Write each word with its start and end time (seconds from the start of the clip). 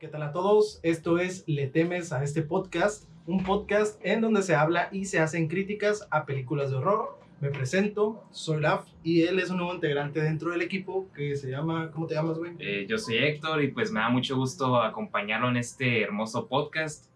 ¿Qué 0.00 0.06
tal 0.06 0.22
a 0.22 0.30
todos? 0.30 0.78
Esto 0.84 1.18
es 1.18 1.42
Le 1.48 1.66
temes 1.66 2.12
a 2.12 2.22
este 2.22 2.42
podcast, 2.42 3.08
un 3.26 3.42
podcast 3.42 4.00
en 4.04 4.20
donde 4.20 4.44
se 4.44 4.54
habla 4.54 4.88
y 4.92 5.06
se 5.06 5.18
hacen 5.18 5.48
críticas 5.48 6.06
a 6.12 6.24
películas 6.24 6.70
de 6.70 6.76
horror. 6.76 7.18
Me 7.40 7.50
presento, 7.50 8.22
soy 8.30 8.60
Laf 8.60 8.86
y 9.02 9.22
él 9.22 9.40
es 9.40 9.50
un 9.50 9.56
nuevo 9.56 9.74
integrante 9.74 10.20
dentro 10.20 10.52
del 10.52 10.62
equipo 10.62 11.08
que 11.16 11.34
se 11.34 11.50
llama, 11.50 11.90
¿cómo 11.90 12.06
te 12.06 12.14
llamas, 12.14 12.38
güey? 12.38 12.52
Eh, 12.60 12.86
yo 12.88 12.96
soy 12.96 13.16
Héctor 13.16 13.60
y 13.60 13.72
pues 13.72 13.90
me 13.90 13.98
da 13.98 14.08
mucho 14.08 14.36
gusto 14.36 14.80
acompañarlo 14.80 15.48
en 15.48 15.56
este 15.56 16.00
hermoso 16.00 16.46
podcast. 16.46 17.06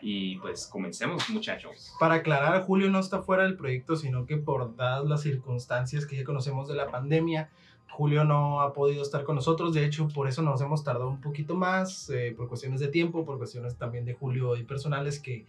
Y 0.00 0.36
pues 0.38 0.66
comencemos, 0.66 1.28
muchachos. 1.28 1.94
Para 2.00 2.14
aclarar, 2.14 2.62
Julio 2.62 2.88
no 2.90 2.98
está 2.98 3.22
fuera 3.22 3.42
del 3.42 3.58
proyecto, 3.58 3.94
sino 3.94 4.24
que 4.24 4.38
por 4.38 4.74
dadas 4.74 5.06
las 5.06 5.20
circunstancias 5.20 6.06
que 6.06 6.16
ya 6.16 6.24
conocemos 6.24 6.66
de 6.66 6.76
la 6.76 6.90
pandemia, 6.90 7.50
Julio 7.92 8.24
no 8.24 8.62
ha 8.62 8.72
podido 8.72 9.02
estar 9.02 9.22
con 9.22 9.36
nosotros, 9.36 9.74
de 9.74 9.84
hecho 9.84 10.08
por 10.08 10.26
eso 10.26 10.40
nos 10.40 10.62
hemos 10.62 10.82
tardado 10.82 11.08
un 11.08 11.20
poquito 11.20 11.54
más, 11.54 12.08
eh, 12.08 12.32
por 12.34 12.48
cuestiones 12.48 12.80
de 12.80 12.88
tiempo, 12.88 13.26
por 13.26 13.36
cuestiones 13.36 13.76
también 13.76 14.06
de 14.06 14.14
Julio 14.14 14.56
y 14.56 14.64
personales 14.64 15.20
que, 15.20 15.44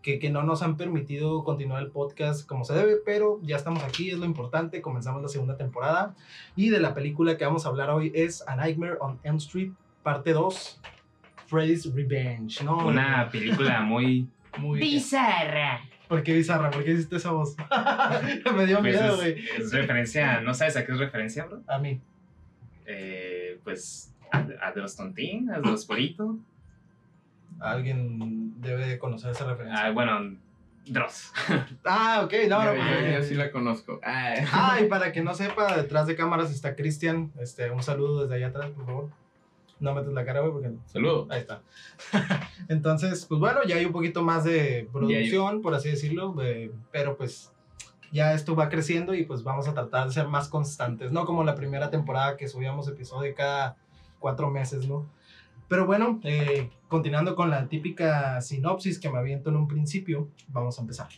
que, 0.00 0.18
que, 0.18 0.30
no 0.30 0.42
nos 0.44 0.62
han 0.62 0.78
permitido 0.78 1.44
continuar 1.44 1.82
el 1.82 1.90
podcast 1.90 2.46
como 2.46 2.64
se 2.64 2.72
debe, 2.72 2.96
pero 3.04 3.38
ya 3.42 3.56
estamos 3.56 3.82
aquí, 3.82 4.10
es 4.10 4.18
lo 4.18 4.24
importante, 4.24 4.80
comenzamos 4.80 5.20
la 5.20 5.28
segunda 5.28 5.58
temporada 5.58 6.14
y 6.56 6.70
de 6.70 6.80
la 6.80 6.94
película 6.94 7.36
que 7.36 7.44
vamos 7.44 7.66
a 7.66 7.68
hablar 7.68 7.90
hoy 7.90 8.10
es 8.14 8.42
A 8.48 8.56
Nightmare 8.56 8.96
on 9.00 9.20
Elm 9.22 9.36
Street, 9.36 9.72
parte 10.02 10.32
2, 10.32 10.80
Freddy's 11.46 11.94
Revenge, 11.94 12.64
¿no? 12.64 12.78
Una 12.86 13.28
película 13.30 13.82
muy... 13.82 14.26
muy 14.56 14.80
bizarra. 14.80 15.82
¿Por 16.08 16.22
qué 16.22 16.34
bizarra? 16.34 16.70
¿Por 16.70 16.84
qué 16.84 16.92
hiciste 16.92 17.16
esa 17.16 17.30
voz? 17.32 17.56
Me 18.56 18.66
dio 18.66 18.80
pues 18.80 19.00
miedo, 19.00 19.16
güey. 19.16 19.44
es 19.58 19.72
referencia, 19.72 20.40
¿no 20.40 20.52
sabes 20.54 20.76
a 20.76 20.84
qué 20.84 20.92
es 20.92 20.98
referencia, 20.98 21.44
bro? 21.46 21.62
A 21.66 21.78
mí. 21.78 22.00
Eh, 22.86 23.58
pues 23.64 24.12
a, 24.30 24.38
a 24.62 24.72
de 24.72 24.80
los 24.82 24.94
tontín, 24.96 25.50
a 25.50 25.60
de 25.60 25.70
los 25.70 25.86
politos. 25.86 26.36
Alguien 27.60 28.60
debe 28.60 28.86
de 28.86 28.98
conocer 28.98 29.30
esa 29.30 29.46
referencia. 29.46 29.86
Ah, 29.86 29.90
bueno, 29.92 30.36
Dross. 30.86 31.32
Ah, 31.84 32.20
ok, 32.24 32.32
no, 32.48 32.62
no. 32.62 32.74
yo, 32.74 32.80
pues, 32.82 33.00
yo- 33.04 33.18
yo 33.18 33.22
sí 33.24 33.34
la 33.34 33.50
conozco. 33.50 34.00
Ah, 34.04 34.34
Ah, 34.52 34.78
y 34.82 34.88
para 34.88 35.12
que 35.12 35.22
no 35.22 35.34
sepa, 35.34 35.76
detrás 35.76 36.06
de 36.06 36.16
cámaras 36.16 36.50
está 36.50 36.76
Cristian. 36.76 37.32
Este, 37.40 37.70
un 37.70 37.82
saludo 37.82 38.22
desde 38.22 38.34
allá 38.36 38.48
atrás, 38.48 38.70
por 38.70 38.84
favor. 38.84 39.10
No 39.80 39.94
metes 39.94 40.12
la 40.12 40.24
cara, 40.24 40.40
güey, 40.40 40.52
porque 40.52 40.70
Saludos. 40.86 41.28
ahí 41.30 41.40
está. 41.40 41.62
Entonces, 42.68 43.26
pues 43.26 43.40
bueno, 43.40 43.60
ya 43.66 43.76
hay 43.76 43.84
un 43.84 43.92
poquito 43.92 44.22
más 44.22 44.44
de 44.44 44.88
producción, 44.92 45.62
por 45.62 45.74
así 45.74 45.90
decirlo, 45.90 46.34
eh, 46.42 46.70
pero 46.92 47.16
pues 47.16 47.52
ya 48.12 48.32
esto 48.32 48.54
va 48.54 48.68
creciendo 48.68 49.14
y 49.14 49.24
pues 49.24 49.42
vamos 49.42 49.66
a 49.66 49.74
tratar 49.74 50.06
de 50.06 50.12
ser 50.12 50.28
más 50.28 50.48
constantes, 50.48 51.10
no 51.10 51.24
como 51.24 51.42
la 51.42 51.56
primera 51.56 51.90
temporada 51.90 52.36
que 52.36 52.46
subíamos 52.46 52.86
episodio 52.88 53.34
cada 53.34 53.76
cuatro 54.20 54.48
meses, 54.50 54.86
¿no? 54.86 55.06
Pero 55.68 55.86
bueno, 55.86 56.20
eh, 56.22 56.70
continuando 56.88 57.34
con 57.34 57.50
la 57.50 57.66
típica 57.68 58.40
sinopsis 58.40 59.00
que 59.00 59.10
me 59.10 59.18
aviento 59.18 59.50
en 59.50 59.56
un 59.56 59.66
principio, 59.66 60.28
vamos 60.48 60.78
a 60.78 60.82
empezar. 60.82 61.08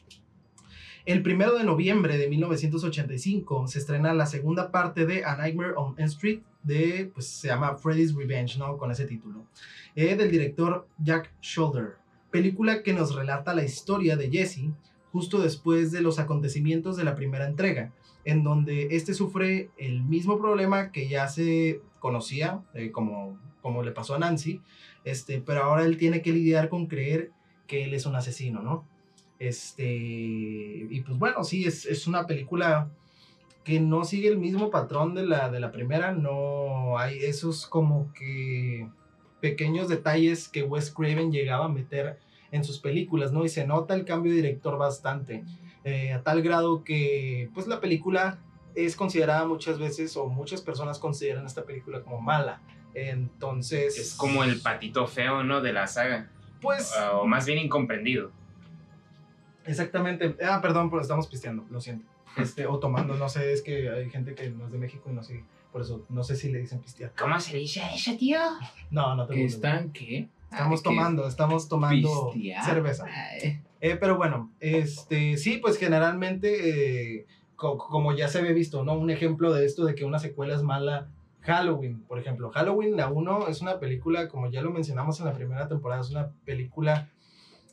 El 1.07 1.23
primero 1.23 1.57
de 1.57 1.63
noviembre 1.63 2.19
de 2.19 2.29
1985 2.29 3.69
se 3.69 3.79
estrena 3.79 4.13
la 4.13 4.27
segunda 4.27 4.73
parte 4.73 5.07
de 5.07 5.25
A 5.25 5.37
Nightmare 5.37 5.75
on 5.77 5.95
Elm 5.99 6.09
Street, 6.09 6.41
de, 6.65 7.13
pues 7.15 7.29
se 7.29 7.47
llama 7.47 7.77
Freddy's 7.77 8.13
Revenge, 8.13 8.59
¿no? 8.59 8.77
Con 8.77 8.91
ese 8.91 9.07
título. 9.07 9.47
Eh, 9.95 10.17
del 10.17 10.33
director 10.33 10.89
Jack 10.99 11.33
Shoulder. 11.41 11.95
Película 12.33 12.83
que 12.83 12.93
nos 12.93 13.15
relata 13.15 13.55
la 13.55 13.63
historia 13.63 14.17
de 14.17 14.29
Jesse 14.31 14.73
justo 15.13 15.39
después 15.39 15.93
de 15.93 16.01
los 16.01 16.19
acontecimientos 16.19 16.97
de 16.97 17.05
la 17.05 17.15
primera 17.15 17.47
entrega, 17.47 17.93
en 18.25 18.43
donde 18.43 18.89
este 18.97 19.15
sufre 19.15 19.71
el 19.79 20.03
mismo 20.03 20.39
problema 20.39 20.91
que 20.91 21.09
ya 21.09 21.29
se 21.29 21.83
conocía, 22.01 22.65
eh, 22.75 22.91
como, 22.91 23.39
como 23.63 23.85
le 23.85 23.93
pasó 23.93 24.17
a 24.17 24.19
Nancy, 24.19 24.61
este, 25.05 25.41
pero 25.41 25.63
ahora 25.63 25.85
él 25.85 25.99
tiene 25.99 26.21
que 26.21 26.33
lidiar 26.33 26.69
con 26.69 26.87
creer 26.87 27.31
que 27.69 27.85
él 27.85 27.95
es 27.95 28.07
un 28.07 28.17
asesino, 28.17 28.61
¿no? 28.61 28.96
Este, 29.39 29.85
y 29.87 31.01
pues 31.03 31.19
bueno, 31.19 31.45
sí, 31.45 31.65
es, 31.67 31.85
es 31.87 32.07
una 32.07 32.27
película 32.27 32.89
que 33.65 33.81
no 33.81 34.05
sigue 34.05 34.29
el 34.29 34.39
mismo 34.39 34.71
patrón 34.71 35.15
de 35.15 35.27
la, 35.27 35.51
de 35.51 35.61
la 35.61 35.73
primera, 35.73 36.13
no 36.13 36.99
hay 36.99 37.19
esos 37.19 37.67
como 37.67 38.13
que 38.13 38.89
pequeños 39.41 39.89
detalles 39.89 40.49
que 40.49 40.63
Wes 40.63 40.91
Craven 40.91 41.33
llegaba 41.33 41.67
a 41.67 41.69
meter 41.69 42.19
en 42.53 42.65
sus 42.65 42.79
películas, 42.79 43.33
¿no? 43.33 43.45
Y 43.45 43.49
se 43.49 43.67
nota 43.67 43.95
el 43.95 44.05
cambio 44.05 44.33
de 44.33 44.37
director 44.37 44.79
bastante, 44.79 45.45
eh, 45.85 46.13
a 46.13 46.23
tal 46.23 46.43
grado 46.43 46.85
que 46.85 47.51
pues 47.55 47.67
la 47.67 47.81
película 47.81 48.39
es 48.77 48.95
considerada 48.95 49.47
muchas 49.47 49.79
veces 49.79 50.17
o 50.17 50.29
muchas 50.29 50.61
personas 50.61 50.99
consideran 50.99 51.45
esta 51.45 51.65
película 51.65 52.03
como 52.03 52.21
mala. 52.21 52.61
Entonces... 52.95 53.99
Es 53.99 54.15
como 54.15 54.45
el 54.45 54.61
patito 54.61 55.07
feo, 55.07 55.43
¿no? 55.43 55.61
De 55.61 55.73
la 55.73 55.87
saga. 55.87 56.31
Pues... 56.61 56.93
O 57.15 57.27
más 57.27 57.47
bien 57.47 57.59
incomprendido. 57.59 58.31
Exactamente. 59.67 60.37
Ah, 60.45 60.61
perdón, 60.63 60.91
pero 60.91 61.03
estamos 61.03 61.27
pisteando, 61.27 61.65
lo 61.71 61.81
siento. 61.81 62.07
Este, 62.37 62.67
o 62.67 62.79
tomando, 62.79 63.15
no 63.15 63.29
sé, 63.29 63.53
es 63.53 63.63
que 63.63 63.89
hay 63.91 64.11
gente 64.11 64.35
que 64.35 64.51
no 64.51 64.67
es 64.67 64.73
de 64.73 64.79
México 64.79 65.09
y 65.11 65.15
no 65.15 65.23
sé, 65.23 65.43
por 65.73 65.81
eso, 65.83 66.05
no 66.11 66.23
sé 66.23 66.37
si 66.37 66.51
le 66.51 66.59
dicen 66.59 66.81
pistear. 66.81 67.13
¿Cómo 67.19 67.41
se 67.41 67.57
dice 67.57 67.83
eso, 67.95 68.17
tío? 68.17 68.39
No, 68.91 69.15
no 69.15 69.27
te 69.27 69.33
¿Qué 69.35 69.41
burles. 69.41 69.55
están? 69.55 69.91
¿Qué? 69.93 70.29
Estamos 70.51 70.81
Ah, 70.81 70.83
tomando, 70.85 71.27
estamos 71.29 71.69
tomando 71.69 72.31
¿Pistear? 72.33 72.65
cerveza. 72.65 73.07
Eh, 73.81 73.97
pero 73.97 74.17
bueno, 74.17 74.53
este, 74.61 75.37
sí, 75.39 75.59
pues 75.59 75.79
generalmente, 75.79 77.19
eh, 77.21 77.27
co- 77.57 77.79
como 77.79 78.15
ya 78.15 78.29
se 78.29 78.39
había 78.39 78.53
visto, 78.53 78.85
¿no? 78.85 78.95
Un 78.95 79.11
ejemplo 79.11 79.53
de 79.53 79.65
esto 79.67 79.85
de 79.85 79.95
que 79.95 80.05
una 80.05 80.19
secuela 80.19 80.55
es 80.55 80.63
mala, 80.63 81.09
Halloween, 81.41 82.03
por 82.03 82.19
ejemplo. 82.19 82.51
Halloween, 82.51 82.97
la 82.97 83.09
1 83.09 83.49
es 83.49 83.61
una 83.63 83.79
película, 83.79 84.29
como 84.29 84.51
ya 84.51 84.63
lo 84.63 84.71
mencionamos 84.73 85.21
en 85.21 85.27
la 85.27 85.33
primera 85.35 85.69
temporada, 85.69 86.01
es 86.01 86.11
una 86.11 86.31
película 86.45 87.09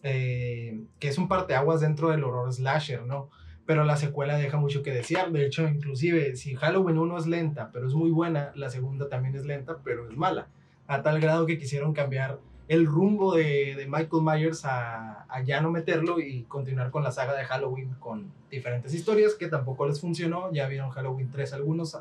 eh, 0.03 0.81
que 0.99 1.07
es 1.07 1.17
un 1.17 1.27
parteaguas 1.27 1.79
dentro 1.79 2.09
del 2.09 2.23
horror 2.23 2.53
slasher, 2.53 3.03
¿no? 3.03 3.29
Pero 3.65 3.85
la 3.85 3.95
secuela 3.95 4.37
deja 4.37 4.57
mucho 4.57 4.83
que 4.83 4.91
desear. 4.91 5.31
De 5.31 5.45
hecho, 5.45 5.67
inclusive, 5.67 6.35
si 6.35 6.55
Halloween 6.55 6.97
1 6.97 7.17
es 7.17 7.27
lenta, 7.27 7.69
pero 7.71 7.87
es 7.87 7.93
muy 7.93 8.11
buena, 8.11 8.51
la 8.55 8.69
segunda 8.69 9.07
también 9.07 9.35
es 9.35 9.45
lenta, 9.45 9.77
pero 9.83 10.09
es 10.09 10.17
mala. 10.17 10.49
A 10.87 11.01
tal 11.01 11.21
grado 11.21 11.45
que 11.45 11.57
quisieron 11.57 11.93
cambiar 11.93 12.39
el 12.67 12.85
rumbo 12.85 13.35
de, 13.35 13.75
de 13.75 13.87
Michael 13.87 14.23
Myers 14.23 14.65
a, 14.65 15.23
a 15.29 15.41
ya 15.41 15.61
no 15.61 15.71
meterlo 15.71 16.19
y 16.19 16.43
continuar 16.43 16.91
con 16.91 17.03
la 17.03 17.11
saga 17.11 17.33
de 17.35 17.45
Halloween 17.45 17.95
con 17.99 18.31
diferentes 18.51 18.93
historias 18.93 19.35
que 19.35 19.47
tampoco 19.47 19.87
les 19.87 20.01
funcionó. 20.01 20.51
Ya 20.51 20.67
vieron 20.67 20.89
Halloween 20.89 21.31
3 21.31 21.53
algunos 21.53 21.97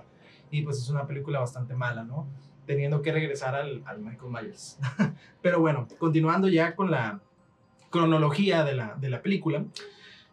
y 0.50 0.62
pues 0.62 0.78
es 0.78 0.88
una 0.88 1.06
película 1.06 1.38
bastante 1.38 1.74
mala, 1.74 2.02
¿no? 2.02 2.26
Teniendo 2.66 3.02
que 3.02 3.12
regresar 3.12 3.54
al, 3.54 3.82
al 3.86 4.00
Michael 4.00 4.32
Myers. 4.32 4.78
Pero 5.42 5.60
bueno, 5.60 5.86
continuando 5.98 6.48
ya 6.48 6.74
con 6.74 6.90
la 6.90 7.20
cronología 7.92 8.64
de 8.64 8.74
la, 8.74 8.96
de 9.00 9.08
la 9.08 9.22
película. 9.22 9.64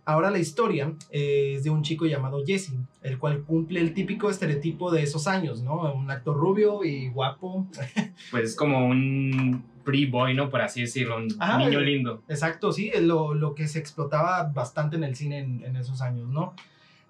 Ahora 0.06 0.31
la 0.31 0.40
historia 0.40 0.92
eh, 1.12 1.53
es 1.56 1.64
de 1.64 1.70
un 1.70 1.84
chico 1.84 2.08
llamado 2.08 2.44
Jesse, 2.44 2.74
el 3.03 3.20
cual 3.20 3.44
cumple 3.44 3.80
el 3.80 3.94
típico 3.94 4.31
estereotipo 4.31 4.90
de 4.90 5.03
esos 5.03 5.28
años, 5.28 5.62
¿no? 5.62 5.94
Un 5.94 6.09
actor 6.09 6.36
rubio 6.36 6.84
y 6.84 7.09
guapo, 7.09 7.68
Pues 8.31 8.44
es 8.46 8.56
como 8.56 8.88
un 8.88 9.64
pretty 9.84 10.08
boy, 10.08 10.34
¿no? 10.34 10.50
Por 10.50 10.62
así 10.62 10.81
decirlo. 10.81 11.18
Un 11.18 11.28
Ajá, 11.38 11.59
niño 11.59 11.80
eh. 11.81 11.86
lindo. 11.86 12.24
Exacto, 12.28 12.72
sí, 12.72 12.90
es 12.92 13.03
lo, 13.03 13.36
lo 13.36 13.53
que 13.53 13.68
se 13.68 13.78
explotaba 13.78 14.52
bastante 14.52 14.96
en 14.96 15.03
el 15.03 15.16
cine 15.16 15.40
en, 15.40 15.64
en 15.64 15.75
esos 15.75 16.02
años, 16.02 16.28
¿no? 16.30 16.56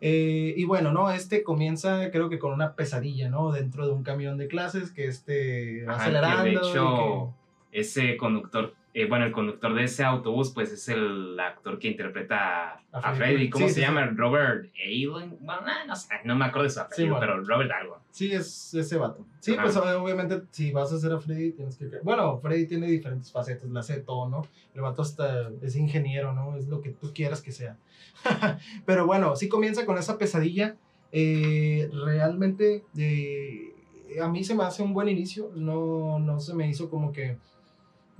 Eh, 0.01 0.53
y 0.55 0.63
bueno, 0.63 0.91
¿no? 0.91 1.09
Este 1.11 1.43
comienza 1.43 2.09
creo 2.11 2.29
que 2.29 2.39
con 2.39 2.53
una 2.53 2.75
pesadilla, 2.75 3.29
¿no? 3.29 3.51
Dentro 3.51 3.85
de 3.85 3.93
un 3.93 4.03
camión 4.03 4.37
de 4.37 4.47
clases 4.47 4.91
que 4.91 5.07
este 5.07 5.85
Ajá, 5.87 6.01
acelerando. 6.01 6.43
que 6.43 6.49
de 6.49 6.55
hecho, 6.55 7.33
ese 7.71 8.17
conductor, 8.17 8.73
eh, 8.93 9.05
bueno, 9.07 9.25
el 9.25 9.31
conductor 9.31 9.73
de 9.75 9.83
ese 9.83 10.03
autobús, 10.03 10.51
pues 10.51 10.71
es 10.71 10.89
el 10.89 11.39
actor 11.39 11.77
que 11.77 11.89
interpreta 11.89 12.73
a, 12.73 12.81
A 12.91 13.13
Freddy. 13.13 13.49
¿Cómo 13.49 13.67
Sí, 13.67 13.73
se 13.73 13.79
sí, 13.79 13.85
llama? 13.85 14.05
Robert 14.07 14.67
Allen. 14.83 15.37
Bueno, 15.41 15.61
no, 15.61 15.85
no 15.87 15.95
sé, 15.95 16.07
no 16.23 16.35
me 16.35 16.45
acuerdo 16.45 16.63
de 16.63 16.69
su 16.71 16.79
apellido, 16.79 17.15
bueno. 17.15 17.33
pero 17.33 17.43
Robert 17.45 17.71
algo. 17.71 17.99
sí, 18.09 18.31
es 18.33 18.73
ese 18.73 18.97
vato. 18.97 19.25
Sí, 19.39 19.53
Ajá. 19.53 19.63
pues 19.63 19.77
obviamente 19.77 20.41
si 20.51 20.71
vas 20.71 20.91
a 20.91 20.95
hacer 20.95 21.11
a 21.13 21.19
Freddy 21.19 21.51
tienes 21.51 21.77
que... 21.77 21.87
Bueno, 22.03 22.39
Freddy 22.39 22.65
tiene 22.65 22.87
diferentes 22.87 23.31
facetas, 23.31 23.69
la 23.69 23.81
hace 23.81 23.97
de 23.97 24.01
todo, 24.01 24.27
¿no? 24.27 24.41
El 24.73 24.81
vato 24.81 25.03
hasta 25.03 25.49
es 25.61 25.75
ingeniero, 25.75 26.33
¿no? 26.33 26.57
Es 26.57 26.67
lo 26.67 26.81
que 26.81 26.89
tú 26.89 27.13
quieras 27.13 27.41
que 27.41 27.51
sea. 27.51 27.77
Pero 28.85 29.05
bueno, 29.05 29.35
sí 29.35 29.49
comienza 29.49 29.85
con 29.85 29.97
esa 29.97 30.17
pesadilla. 30.17 30.75
Eh, 31.11 31.89
realmente 32.05 32.83
eh, 32.97 33.73
a 34.21 34.27
mí 34.27 34.43
se 34.43 34.55
me 34.55 34.63
hace 34.63 34.81
un 34.83 34.93
buen 34.93 35.09
inicio. 35.09 35.51
No, 35.55 36.17
no 36.19 36.39
se 36.39 36.53
me 36.55 36.67
hizo 36.67 36.89
como 36.89 37.11
que... 37.11 37.37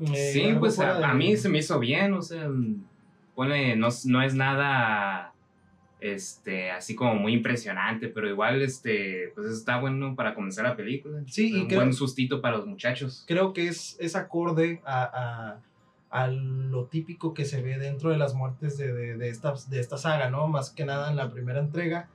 eh, 0.02 0.32
sí, 0.34 0.54
pues 0.60 0.80
a, 0.80 1.00
de- 1.00 1.06
a 1.06 1.14
mí 1.14 1.36
se 1.38 1.50
me 1.50 1.58
hizo 1.60 1.80
bien, 1.80 2.14
o 2.14 2.22
sea, 2.22 2.50
pone, 3.36 3.76
no, 3.76 3.88
no 4.06 4.22
es 4.22 4.34
nada, 4.36 5.34
este, 6.00 6.72
así 6.72 6.96
como 6.96 7.16
muy 7.16 7.34
impresionante, 7.34 8.08
pero 8.08 8.30
igual, 8.30 8.62
este, 8.62 9.32
pues 9.36 9.48
está 9.48 9.80
bueno 9.80 10.16
para 10.16 10.34
comenzar 10.34 10.66
la 10.66 10.76
película. 10.76 11.22
Sí, 11.28 11.52
y 11.54 11.62
un 11.62 11.68
creo- 11.68 11.80
buen 11.82 11.94
sustito 11.94 12.42
para 12.42 12.58
los 12.58 12.66
muchachos. 12.66 13.24
creo 13.28 13.54
que 13.54 13.68
es, 13.68 13.98
es 14.00 14.16
acorde 14.16 14.82
a, 14.86 15.04
a- 15.04 15.62
a 16.12 16.28
lo 16.28 16.86
típico 16.86 17.36
que 17.36 17.46
se 17.46 17.62
ve 17.62 17.78
dentro 17.78 18.10
de 18.10 18.18
las 18.18 18.34
muertes 18.34 18.78
de, 18.80 18.92
de, 18.94 19.16
de 19.18 19.30
esta, 19.30 19.54
de 19.70 19.80
esta 19.80 19.96
saga, 19.98 20.30
¿no? 20.32 20.48
Más 20.48 20.72
que 20.72 20.84
nada 20.84 21.10
en 21.12 21.16
la 21.16 21.30
primera 21.32 21.60
entrega. 21.60 22.10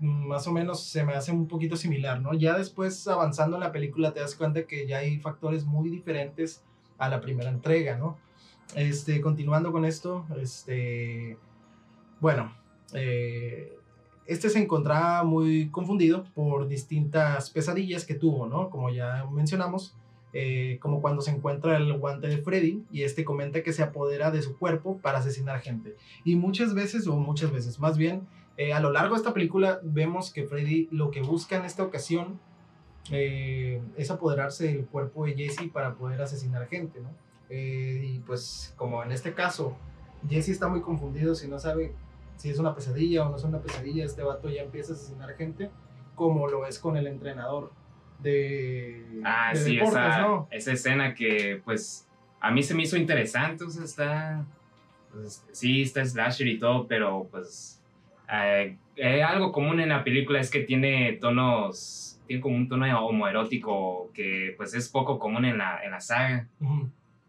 más 0.00 0.46
o 0.46 0.52
menos 0.52 0.82
se 0.84 1.04
me 1.04 1.12
hace 1.14 1.30
un 1.32 1.46
poquito 1.46 1.76
similar, 1.76 2.20
¿no? 2.22 2.32
Ya 2.34 2.56
después 2.56 3.06
avanzando 3.06 3.56
en 3.56 3.60
la 3.60 3.72
película 3.72 4.12
te 4.12 4.20
das 4.20 4.34
cuenta 4.34 4.66
que 4.66 4.86
ya 4.86 4.98
hay 4.98 5.18
factores 5.18 5.64
muy 5.66 5.88
diferentes 5.90 6.62
a 6.98 7.08
la 7.08 7.20
primera 7.20 7.50
entrega, 7.50 7.96
¿no? 7.96 8.18
Este, 8.74 9.20
continuando 9.20 9.72
con 9.72 9.84
esto, 9.84 10.26
este, 10.40 11.36
bueno, 12.20 12.52
eh, 12.94 13.76
este 14.26 14.48
se 14.48 14.58
encontraba 14.58 15.22
muy 15.22 15.68
confundido 15.70 16.24
por 16.34 16.66
distintas 16.66 17.50
pesadillas 17.50 18.06
que 18.06 18.14
tuvo, 18.14 18.46
¿no? 18.46 18.70
Como 18.70 18.90
ya 18.90 19.26
mencionamos, 19.30 19.94
eh, 20.32 20.78
como 20.80 21.00
cuando 21.00 21.22
se 21.22 21.30
encuentra 21.30 21.76
el 21.76 21.96
guante 21.98 22.26
de 22.26 22.38
Freddy 22.38 22.84
y 22.90 23.02
este 23.02 23.24
comenta 23.24 23.62
que 23.62 23.72
se 23.72 23.82
apodera 23.82 24.30
de 24.30 24.42
su 24.42 24.58
cuerpo 24.58 24.98
para 24.98 25.18
asesinar 25.18 25.60
gente. 25.60 25.94
Y 26.24 26.36
muchas 26.36 26.74
veces, 26.74 27.06
o 27.06 27.16
muchas 27.16 27.52
veces, 27.52 27.78
más 27.78 27.98
bien, 27.98 28.26
eh, 28.56 28.72
a 28.72 28.80
lo 28.80 28.90
largo 28.90 29.14
de 29.14 29.18
esta 29.18 29.34
película 29.34 29.80
vemos 29.82 30.32
que 30.32 30.44
Freddy 30.44 30.88
lo 30.90 31.10
que 31.10 31.22
busca 31.22 31.56
en 31.56 31.64
esta 31.64 31.82
ocasión 31.82 32.40
eh, 33.10 33.80
es 33.96 34.10
apoderarse 34.10 34.66
del 34.66 34.86
cuerpo 34.86 35.26
de 35.26 35.34
Jesse 35.34 35.70
para 35.72 35.94
poder 35.94 36.20
asesinar 36.22 36.68
gente, 36.68 37.00
¿no? 37.00 37.10
y 37.50 38.18
pues 38.20 38.74
como 38.76 39.04
en 39.04 39.12
este 39.12 39.32
caso, 39.32 39.76
Jesse 40.28 40.48
está 40.48 40.66
muy 40.66 40.80
confundido 40.80 41.36
si 41.36 41.46
no 41.46 41.58
sabe 41.60 41.92
si 42.36 42.50
es 42.50 42.58
una 42.58 42.74
pesadilla 42.74 43.26
o 43.26 43.30
no 43.30 43.36
es 43.36 43.44
una 43.44 43.60
pesadilla, 43.60 44.04
este 44.04 44.22
vato 44.22 44.48
ya 44.48 44.62
empieza 44.62 44.92
a 44.92 44.96
asesinar 44.96 45.36
gente, 45.36 45.70
como 46.14 46.48
lo 46.48 46.66
es 46.66 46.78
con 46.78 46.96
el 46.96 47.06
entrenador 47.06 47.72
de, 48.18 49.04
ah, 49.24 49.52
sí, 49.54 49.78
esa, 49.78 50.46
esa, 50.50 50.72
escena 50.72 51.14
que 51.14 51.60
pues 51.64 52.08
a 52.40 52.50
mí 52.50 52.62
se 52.62 52.74
me 52.74 52.84
hizo 52.84 52.96
interesante, 52.96 53.64
o 53.64 53.70
sea, 53.70 53.84
está, 53.84 54.44
pues, 55.12 55.44
sí, 55.52 55.82
está 55.82 56.04
slasher 56.04 56.46
y 56.46 56.58
todo, 56.58 56.86
pero 56.86 57.26
pues 57.30 57.82
eh, 58.32 58.78
eh, 58.96 59.22
algo 59.22 59.52
común 59.52 59.80
en 59.80 59.90
la 59.90 60.04
película 60.04 60.40
es 60.40 60.50
que 60.50 60.60
tiene 60.60 61.18
tonos, 61.20 62.13
tiene 62.26 62.42
como 62.42 62.56
un 62.56 62.68
tono 62.68 63.06
homoerótico 63.06 64.10
que 64.12 64.54
pues 64.56 64.74
es 64.74 64.88
poco 64.88 65.18
común 65.18 65.44
en 65.44 65.58
la, 65.58 65.84
en 65.84 65.90
la 65.90 66.00
saga. 66.00 66.48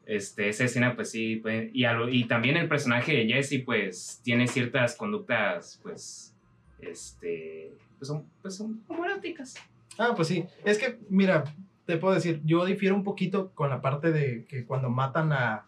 Este, 0.05 0.49
esa 0.49 0.65
escena, 0.65 0.95
pues 0.95 1.09
sí, 1.09 1.37
pues, 1.37 1.71
y, 1.73 1.85
y 1.85 2.23
también 2.25 2.57
el 2.57 2.67
personaje 2.67 3.13
de 3.13 3.27
Jesse, 3.27 3.63
pues, 3.65 4.21
tiene 4.23 4.47
ciertas 4.47 4.95
conductas, 4.95 5.79
pues, 5.81 6.35
este, 6.79 7.73
pues 7.97 8.07
son, 8.07 8.25
pues 8.41 8.55
son 8.55 8.83
homoeróticas. 8.87 9.55
Ah, 9.97 10.13
pues 10.15 10.27
sí. 10.27 10.45
Es 10.63 10.77
que, 10.77 10.99
mira, 11.09 11.45
te 11.85 11.97
puedo 11.97 12.13
decir, 12.13 12.41
yo 12.45 12.65
difiero 12.65 12.95
un 12.95 13.03
poquito 13.03 13.51
con 13.55 13.69
la 13.69 13.81
parte 13.81 14.11
de 14.11 14.45
que 14.45 14.65
cuando 14.65 14.89
matan 14.89 15.33
a, 15.33 15.65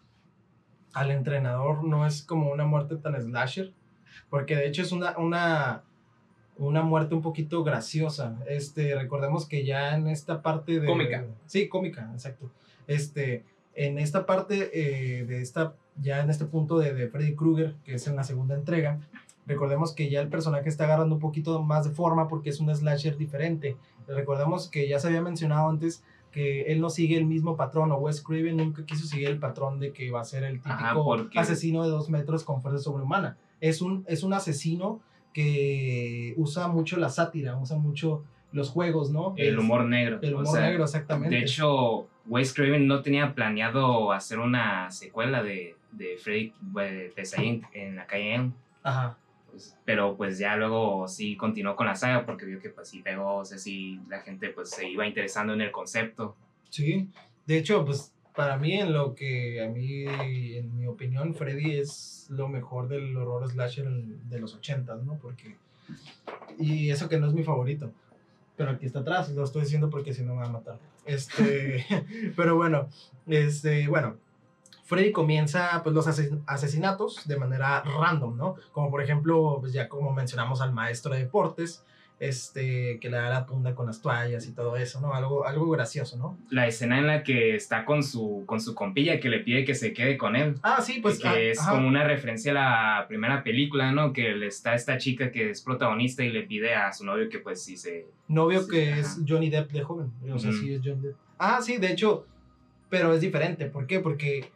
al 0.92 1.10
entrenador 1.10 1.82
no 1.82 2.06
es 2.06 2.22
como 2.22 2.52
una 2.52 2.64
muerte 2.64 2.96
tan 2.96 3.20
slasher, 3.20 3.72
porque 4.30 4.54
de 4.56 4.68
hecho 4.68 4.82
es 4.82 4.92
una, 4.92 5.18
una, 5.18 5.82
una 6.58 6.82
muerte 6.82 7.14
un 7.14 7.22
poquito 7.22 7.62
graciosa. 7.64 8.36
Este, 8.48 8.94
recordemos 8.94 9.46
que 9.46 9.64
ya 9.64 9.94
en 9.94 10.08
esta 10.08 10.42
parte 10.42 10.80
de... 10.80 10.86
Cómica. 10.86 11.24
Sí, 11.46 11.68
cómica, 11.68 12.10
exacto. 12.12 12.50
Este, 12.86 13.44
en 13.74 13.98
esta 13.98 14.26
parte 14.26 14.70
eh, 14.72 15.24
de 15.24 15.40
esta, 15.40 15.74
ya 16.00 16.20
en 16.20 16.30
este 16.30 16.44
punto 16.44 16.78
de, 16.78 16.92
de 16.94 17.08
Freddy 17.08 17.34
Krueger, 17.34 17.76
que 17.84 17.94
es 17.94 18.06
en 18.08 18.16
la 18.16 18.24
segunda 18.24 18.54
entrega, 18.54 18.98
recordemos 19.46 19.92
que 19.92 20.10
ya 20.10 20.20
el 20.20 20.28
personaje 20.28 20.68
está 20.68 20.84
agarrando 20.84 21.14
un 21.14 21.20
poquito 21.20 21.62
más 21.62 21.84
de 21.84 21.90
forma 21.90 22.28
porque 22.28 22.50
es 22.50 22.60
un 22.60 22.74
slasher 22.74 23.16
diferente. 23.16 23.76
Recordemos 24.06 24.68
que 24.68 24.88
ya 24.88 24.98
se 24.98 25.06
había 25.06 25.22
mencionado 25.22 25.68
antes 25.68 26.02
que 26.32 26.62
él 26.62 26.80
no 26.80 26.90
sigue 26.90 27.16
el 27.16 27.24
mismo 27.24 27.56
patrón, 27.56 27.90
o 27.92 27.96
Wes 27.96 28.20
Craven 28.20 28.56
nunca 28.56 28.84
quiso 28.84 29.06
seguir 29.06 29.28
el 29.28 29.38
patrón 29.38 29.80
de 29.80 29.92
que 29.92 30.10
va 30.10 30.20
a 30.20 30.24
ser 30.24 30.44
el 30.44 30.60
típico 30.60 31.16
asesino 31.36 31.82
de 31.84 31.90
dos 31.90 32.10
metros 32.10 32.44
con 32.44 32.60
fuerza 32.60 32.78
sobrehumana. 32.78 33.38
Es 33.60 33.80
un, 33.80 34.04
es 34.06 34.22
un 34.22 34.34
asesino 34.34 35.00
que 35.38 36.34
usa 36.36 36.66
mucho 36.66 36.96
la 36.96 37.08
sátira, 37.10 37.56
usa 37.56 37.78
mucho 37.78 38.24
los 38.50 38.70
juegos, 38.70 39.12
¿no? 39.12 39.34
El 39.36 39.56
humor 39.56 39.84
negro. 39.84 40.18
El 40.20 40.34
humor 40.34 40.60
negro, 40.60 40.82
exactamente. 40.82 41.36
De 41.36 41.42
hecho, 41.42 42.08
Wes 42.26 42.52
Craven 42.52 42.88
no 42.88 43.02
tenía 43.02 43.36
planeado 43.36 44.10
hacer 44.10 44.40
una 44.40 44.90
secuela 44.90 45.44
de, 45.44 45.76
de 45.92 46.16
Freddy 46.16 46.52
de 46.74 47.62
en 47.72 47.94
la 47.94 48.06
calle 48.08 48.50
Ajá. 48.82 49.16
Pues, 49.48 49.78
pero 49.84 50.16
pues 50.16 50.40
ya 50.40 50.56
luego 50.56 51.06
sí 51.06 51.36
continuó 51.36 51.76
con 51.76 51.86
la 51.86 51.94
saga 51.94 52.26
porque 52.26 52.44
vio 52.44 52.58
que 52.58 52.70
pues 52.70 52.88
sí 52.88 53.00
pegó, 53.00 53.36
o 53.36 53.44
sea, 53.44 53.58
sí 53.58 54.00
la 54.08 54.18
gente 54.22 54.48
pues 54.48 54.70
se 54.70 54.88
iba 54.88 55.06
interesando 55.06 55.52
en 55.52 55.60
el 55.60 55.70
concepto. 55.70 56.34
Sí, 56.68 57.08
de 57.46 57.58
hecho 57.58 57.84
pues 57.84 58.12
para 58.38 58.56
mí 58.56 58.74
en 58.74 58.92
lo 58.92 59.16
que 59.16 59.60
a 59.64 59.68
mí, 59.68 60.04
en 60.06 60.76
mi 60.76 60.86
opinión, 60.86 61.34
Freddy 61.34 61.72
es 61.72 62.28
lo 62.30 62.46
mejor 62.46 62.86
del 62.86 63.16
horror 63.16 63.50
slasher 63.50 63.90
de 63.90 64.38
los 64.38 64.54
ochentas, 64.54 65.02
¿no? 65.02 65.18
Porque, 65.18 65.56
y 66.56 66.90
eso 66.90 67.08
que 67.08 67.18
no 67.18 67.26
es 67.26 67.34
mi 67.34 67.42
favorito, 67.42 67.90
pero 68.56 68.70
aquí 68.70 68.86
está 68.86 69.00
atrás, 69.00 69.28
lo 69.30 69.42
estoy 69.42 69.62
diciendo 69.62 69.90
porque 69.90 70.14
si 70.14 70.22
no 70.22 70.36
me 70.36 70.42
va 70.42 70.46
a 70.46 70.52
matar. 70.52 70.78
Este, 71.04 71.84
pero 72.36 72.54
bueno, 72.54 72.88
este, 73.26 73.88
bueno, 73.88 74.18
Freddy 74.84 75.10
comienza 75.10 75.82
pues, 75.82 75.92
los 75.92 76.06
asesinatos 76.06 77.26
de 77.26 77.36
manera 77.38 77.82
random, 77.82 78.36
¿no? 78.36 78.54
Como 78.70 78.88
por 78.88 79.02
ejemplo, 79.02 79.56
pues 79.58 79.72
ya 79.72 79.88
como 79.88 80.12
mencionamos 80.12 80.60
al 80.60 80.72
maestro 80.72 81.12
de 81.12 81.24
deportes, 81.24 81.82
este, 82.20 82.98
que 83.00 83.10
le 83.10 83.16
da 83.16 83.28
la 83.28 83.46
tunda 83.46 83.74
con 83.74 83.86
las 83.86 84.02
toallas 84.02 84.46
y 84.46 84.52
todo 84.52 84.76
eso, 84.76 85.00
¿no? 85.00 85.14
Algo, 85.14 85.46
algo 85.46 85.70
gracioso, 85.70 86.16
¿no? 86.16 86.36
La 86.50 86.66
escena 86.66 86.98
en 86.98 87.06
la 87.06 87.22
que 87.22 87.54
está 87.54 87.84
con 87.84 88.02
su, 88.02 88.42
con 88.46 88.60
su 88.60 88.74
compilla 88.74 89.20
que 89.20 89.28
le 89.28 89.40
pide 89.40 89.64
que 89.64 89.74
se 89.74 89.92
quede 89.92 90.18
con 90.18 90.34
él. 90.34 90.56
Ah, 90.62 90.80
sí, 90.82 90.98
pues. 91.00 91.18
que 91.18 91.28
ah, 91.28 91.38
es 91.38 91.60
como 91.60 91.86
una 91.86 92.04
referencia 92.04 92.50
a 92.50 92.54
la 92.54 93.08
primera 93.08 93.42
película, 93.44 93.92
¿no? 93.92 94.12
Que 94.12 94.46
está 94.46 94.74
esta 94.74 94.98
chica 94.98 95.30
que 95.30 95.50
es 95.50 95.62
protagonista 95.62 96.24
y 96.24 96.30
le 96.30 96.42
pide 96.42 96.74
a 96.74 96.92
su 96.92 97.04
novio 97.04 97.28
que 97.28 97.38
pues 97.38 97.62
sí 97.62 97.76
se... 97.76 98.06
Novio 98.26 98.66
que 98.66 98.98
es 98.98 99.20
Johnny 99.26 99.48
Depp 99.48 99.70
de 99.70 99.82
joven, 99.82 100.12
o 100.32 100.38
sea, 100.38 100.52
sí 100.52 100.74
es 100.74 100.80
Johnny 100.84 101.08
Depp. 101.08 101.16
Ah, 101.38 101.60
sí, 101.62 101.78
de 101.78 101.92
hecho, 101.92 102.26
pero 102.88 103.14
es 103.14 103.20
diferente, 103.20 103.66
¿por 103.66 103.86
qué? 103.86 104.00
Porque 104.00 104.50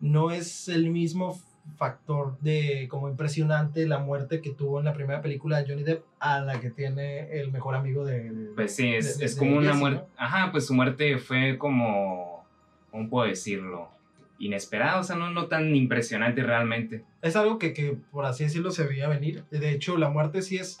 no 0.00 0.30
es 0.30 0.68
el 0.68 0.90
mismo 0.90 1.40
factor 1.76 2.38
de 2.40 2.86
como 2.90 3.08
impresionante 3.08 3.86
la 3.86 3.98
muerte 3.98 4.40
que 4.40 4.50
tuvo 4.50 4.78
en 4.78 4.86
la 4.86 4.94
primera 4.94 5.20
película 5.20 5.58
de 5.58 5.68
Johnny 5.68 5.82
Depp 5.82 6.04
a 6.18 6.40
la 6.40 6.60
que 6.60 6.70
tiene 6.70 7.30
el 7.40 7.50
mejor 7.50 7.74
amigo 7.74 8.04
de... 8.04 8.52
pues 8.54 8.74
sí, 8.74 8.94
es, 8.94 9.36
como 9.36 9.56
una 9.56 9.74
muerte... 9.74 10.04
Ajá, 10.16 10.50
pues 10.52 10.66
su 10.66 10.74
muerte 10.74 11.18
fue 11.18 11.58
como, 11.58 12.44
¿cómo 12.90 13.10
puedo 13.10 13.26
decirlo? 13.28 13.90
Inesperada, 14.38 15.00
o 15.00 15.02
sea, 15.02 15.16
no, 15.16 15.30
no 15.30 15.46
tan 15.46 15.74
impresionante 15.74 16.42
realmente. 16.42 17.04
Es 17.22 17.36
algo 17.36 17.58
que, 17.58 17.72
que, 17.72 17.96
por 18.10 18.24
así 18.26 18.44
decirlo, 18.44 18.70
se 18.70 18.84
veía 18.84 19.08
venir. 19.08 19.44
De 19.50 19.70
hecho, 19.70 19.96
la 19.96 20.10
muerte 20.10 20.42
sí 20.42 20.58
es 20.58 20.78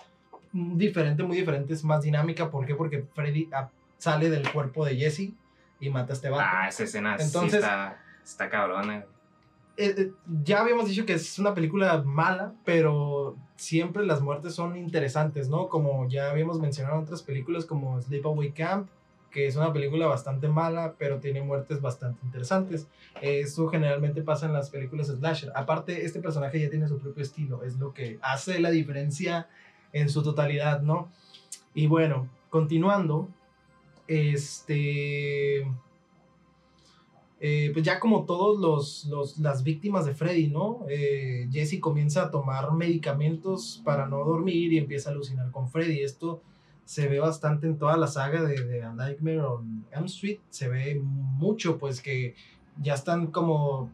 diferente, 0.52 1.22
muy 1.22 1.36
diferente, 1.36 1.72
es 1.72 1.82
más 1.82 2.02
dinámica. 2.02 2.50
¿Por 2.50 2.66
qué? 2.66 2.74
Porque 2.74 3.04
Freddy 3.14 3.48
ah, 3.52 3.70
sale 3.98 4.28
del 4.28 4.50
cuerpo 4.52 4.84
de 4.84 4.96
Jesse 4.96 5.32
y 5.80 5.90
mata 5.90 6.12
a 6.12 6.16
este 6.16 6.28
vato. 6.28 6.44
Ah, 6.46 6.68
esa 6.68 6.84
escena 6.84 7.16
Entonces, 7.18 7.52
sí 7.52 7.56
está 7.56 7.98
Está 8.26 8.50
cabrona. 8.50 9.04
Eh, 9.76 9.94
eh, 9.98 10.12
ya 10.42 10.60
habíamos 10.60 10.88
dicho 10.88 11.04
que 11.04 11.14
es 11.14 11.38
una 11.38 11.54
película 11.54 12.02
mala, 12.02 12.54
pero 12.64 13.36
siempre 13.56 14.06
las 14.06 14.22
muertes 14.22 14.54
son 14.54 14.76
interesantes, 14.76 15.48
¿no? 15.48 15.68
Como 15.68 16.08
ya 16.08 16.30
habíamos 16.30 16.58
mencionado 16.58 16.96
en 16.96 17.02
otras 17.02 17.22
películas 17.22 17.66
como 17.66 18.00
Sleepaway 18.00 18.52
Camp, 18.52 18.88
que 19.30 19.46
es 19.46 19.56
una 19.56 19.72
película 19.72 20.06
bastante 20.06 20.48
mala, 20.48 20.94
pero 20.98 21.18
tiene 21.18 21.42
muertes 21.42 21.82
bastante 21.82 22.24
interesantes. 22.24 22.86
Eso 23.20 23.68
generalmente 23.68 24.22
pasa 24.22 24.46
en 24.46 24.54
las 24.54 24.70
películas 24.70 25.08
slasher. 25.08 25.52
Aparte, 25.54 26.06
este 26.06 26.20
personaje 26.20 26.58
ya 26.58 26.70
tiene 26.70 26.88
su 26.88 26.98
propio 26.98 27.22
estilo, 27.22 27.62
es 27.62 27.76
lo 27.78 27.92
que 27.92 28.18
hace 28.22 28.60
la 28.60 28.70
diferencia 28.70 29.48
en 29.92 30.08
su 30.08 30.22
totalidad, 30.22 30.80
¿no? 30.80 31.10
Y 31.74 31.86
bueno, 31.86 32.30
continuando, 32.48 33.28
este 34.08 35.66
eh, 37.38 37.70
pues 37.72 37.84
ya 37.84 38.00
como 38.00 38.24
todos 38.24 38.58
los, 39.06 39.38
las 39.38 39.62
víctimas 39.62 40.06
de 40.06 40.14
Freddy, 40.14 40.48
¿no? 40.48 40.86
Eh, 40.88 41.48
Jesse 41.52 41.80
comienza 41.80 42.22
a 42.22 42.30
tomar 42.30 42.72
medicamentos 42.72 43.82
para 43.84 44.06
no 44.06 44.24
dormir 44.24 44.72
y 44.72 44.78
empieza 44.78 45.10
a 45.10 45.12
alucinar 45.12 45.50
con 45.50 45.68
Freddy. 45.68 46.00
Esto 46.00 46.40
se 46.84 47.08
ve 47.08 47.20
bastante 47.20 47.66
en 47.66 47.76
toda 47.76 47.96
la 47.98 48.06
saga 48.06 48.42
de, 48.42 48.64
de 48.64 48.82
A 48.82 48.92
Nightmare 48.92 49.40
on 49.40 49.84
Elm 49.92 50.06
Street. 50.06 50.38
Se 50.48 50.68
ve 50.68 50.98
mucho, 51.02 51.76
pues 51.78 52.00
que 52.00 52.34
ya 52.80 52.94
están 52.94 53.26
como 53.26 53.90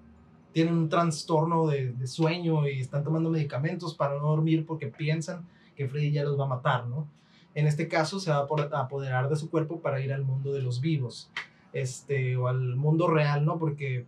tienen 0.52 0.74
un 0.74 0.88
trastorno 0.88 1.66
de, 1.66 1.92
de, 1.92 2.06
sueño 2.06 2.68
y 2.68 2.80
están 2.80 3.02
tomando 3.02 3.30
medicamentos 3.30 3.94
para 3.94 4.18
no 4.18 4.28
dormir 4.28 4.66
porque 4.66 4.86
piensan 4.86 5.48
que 5.74 5.88
Freddy 5.88 6.12
ya 6.12 6.24
los 6.24 6.38
va 6.38 6.44
a 6.44 6.48
matar, 6.48 6.86
¿no? 6.86 7.08
En 7.54 7.66
este 7.66 7.88
caso 7.88 8.20
se 8.20 8.30
va 8.30 8.36
a 8.36 8.80
apoderar 8.80 9.28
de 9.28 9.36
su 9.36 9.50
cuerpo 9.50 9.80
para 9.80 10.00
ir 10.00 10.12
al 10.12 10.24
mundo 10.24 10.52
de 10.52 10.62
los 10.62 10.80
vivos 10.80 11.30
este, 11.72 12.36
o 12.36 12.48
al 12.48 12.76
mundo 12.76 13.08
real, 13.08 13.44
¿no? 13.44 13.58
Porque, 13.58 14.06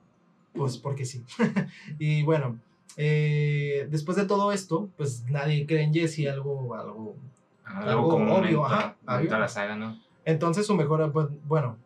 pues, 0.55 0.79
porque 0.79 1.05
sí. 1.05 1.25
y 1.99 2.23
bueno, 2.23 2.59
eh, 2.97 3.87
después 3.91 4.17
de 4.17 4.27
todo 4.27 4.53
esto, 4.53 4.89
pues 4.97 5.25
nadie 5.31 5.67
cree 5.67 5.83
en 5.83 5.95
Jesse, 5.95 6.27
algo, 6.29 6.75
algo, 6.75 7.17
algo, 7.65 8.17
obvio, 8.17 8.65
ajá, 8.67 8.97
la 9.07 9.49
saga, 9.49 9.77
¿no? 9.77 9.99
Entonces 10.25 10.67
su 10.67 10.75
mejor, 10.75 11.13
pues, 11.13 11.29
bueno, 11.47 11.77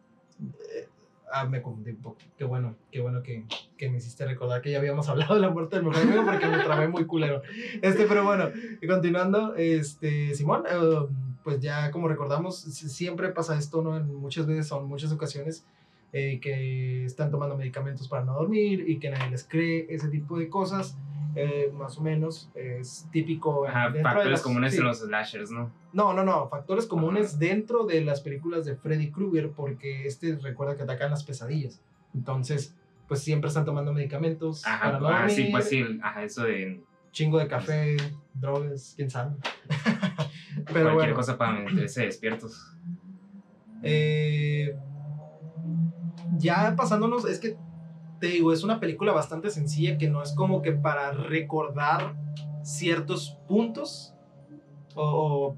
eh, 0.74 0.88
Ah, 1.32 1.44
me 1.44 1.60
confundí 1.62 1.90
un 1.90 1.98
poco. 1.98 2.18
Qué 2.36 2.44
bueno, 2.44 2.76
qué 2.90 3.00
bueno 3.00 3.22
que, 3.22 3.44
que, 3.76 3.90
me 3.90 3.98
hiciste 3.98 4.24
recordar 4.24 4.62
que 4.62 4.70
ya 4.70 4.78
habíamos 4.78 5.08
hablado 5.10 5.34
de 5.34 5.40
la 5.40 5.50
muerte 5.50 5.76
del 5.76 5.84
mejor 5.84 6.02
amigo 6.02 6.24
porque 6.24 6.46
me 6.46 6.58
trabé 6.58 6.88
muy 6.88 7.04
culero. 7.04 7.42
Este, 7.82 8.06
pero 8.06 8.24
bueno, 8.24 8.50
continuando, 8.86 9.54
este, 9.54 10.34
Simón, 10.34 10.64
eh, 10.70 11.06
pues 11.44 11.60
ya 11.60 11.90
como 11.90 12.08
recordamos, 12.08 12.58
siempre 12.60 13.28
pasa 13.30 13.58
esto, 13.58 13.82
¿no? 13.82 13.96
En 13.96 14.14
muchas 14.14 14.46
veces, 14.46 14.66
son 14.66 14.86
muchas 14.88 15.12
ocasiones, 15.12 15.64
eh, 16.12 16.40
que 16.40 17.04
están 17.04 17.30
tomando 17.30 17.56
medicamentos 17.56 18.08
para 18.08 18.24
no 18.24 18.34
dormir 18.34 18.88
y 18.88 18.98
que 18.98 19.10
nadie 19.10 19.30
les 19.30 19.44
cree, 19.44 19.86
ese 19.90 20.08
tipo 20.08 20.38
de 20.38 20.48
cosas. 20.48 20.96
Eh, 21.36 21.70
más 21.72 21.98
o 21.98 22.00
menos, 22.00 22.50
es 22.54 23.06
típico. 23.12 23.66
Ajá, 23.66 23.92
factores 24.02 24.40
comunes 24.40 24.76
en 24.76 24.84
los 24.84 24.98
slashers, 25.00 25.50
¿no? 25.50 25.70
No, 25.92 26.12
no, 26.12 26.24
no, 26.24 26.48
factores 26.48 26.86
comunes 26.86 27.38
dentro 27.38 27.84
de 27.84 28.00
las 28.00 28.22
películas 28.22 28.64
de 28.64 28.74
Freddy 28.74 29.10
Krueger, 29.10 29.50
porque 29.50 30.06
este 30.06 30.36
recuerda 30.36 30.76
que 30.76 30.82
atacan 30.82 31.10
las 31.10 31.22
pesadillas. 31.22 31.80
Entonces, 32.14 32.74
pues 33.06 33.20
siempre 33.20 33.48
están 33.48 33.64
tomando 33.64 33.92
medicamentos 33.92 34.66
ajá, 34.66 34.84
para 34.84 34.98
no 34.98 35.08
ah, 35.08 35.28
sí, 35.28 35.48
pues 35.50 35.68
sí, 35.68 35.84
ajá, 36.02 36.24
eso 36.24 36.44
de... 36.44 36.80
Chingo 37.10 37.38
de 37.38 37.48
café, 37.48 37.96
drogas, 38.34 38.92
quién 38.96 39.10
sabe. 39.10 39.34
Pero 40.72 40.94
Cualquier 40.94 41.14
cosa 41.14 41.36
para 41.38 41.52
mantenerse 41.52 42.02
despiertos. 42.02 42.76
Eh, 43.82 44.76
ya 46.36 46.74
pasándonos, 46.76 47.24
es 47.24 47.38
que 47.38 47.56
te 48.20 48.28
digo, 48.28 48.52
es 48.52 48.64
una 48.64 48.80
película 48.80 49.12
bastante 49.12 49.50
sencilla 49.50 49.98
que 49.98 50.08
no 50.08 50.22
es 50.22 50.32
como 50.32 50.62
que 50.62 50.72
para 50.72 51.12
recordar 51.12 52.16
ciertos 52.62 53.38
puntos 53.46 54.14
o, 54.94 55.56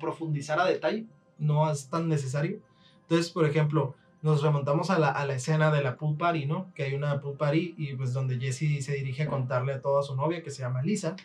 profundizar 0.00 0.58
a 0.58 0.64
detalle, 0.64 1.06
no 1.38 1.70
es 1.70 1.88
tan 1.88 2.08
necesario. 2.08 2.60
Entonces, 3.02 3.30
por 3.30 3.44
ejemplo, 3.44 3.94
nos 4.22 4.42
remontamos 4.42 4.90
a 4.90 4.98
la, 4.98 5.10
a 5.10 5.26
la, 5.26 5.34
escena 5.34 5.70
de 5.70 5.82
la 5.82 5.96
pool 5.96 6.16
party, 6.16 6.46
¿no? 6.46 6.72
Que 6.74 6.84
hay 6.84 6.94
una 6.94 7.20
pool 7.20 7.36
party 7.36 7.74
y 7.76 7.94
pues 7.94 8.12
donde 8.12 8.38
Jesse 8.38 8.82
se 8.84 8.94
dirige 8.94 9.24
a 9.24 9.28
contarle 9.28 9.74
a 9.74 9.82
toda 9.82 10.02
su 10.02 10.16
novia 10.16 10.42
que 10.42 10.50
se 10.50 10.62
llama 10.62 10.82
Lisa, 10.82 11.16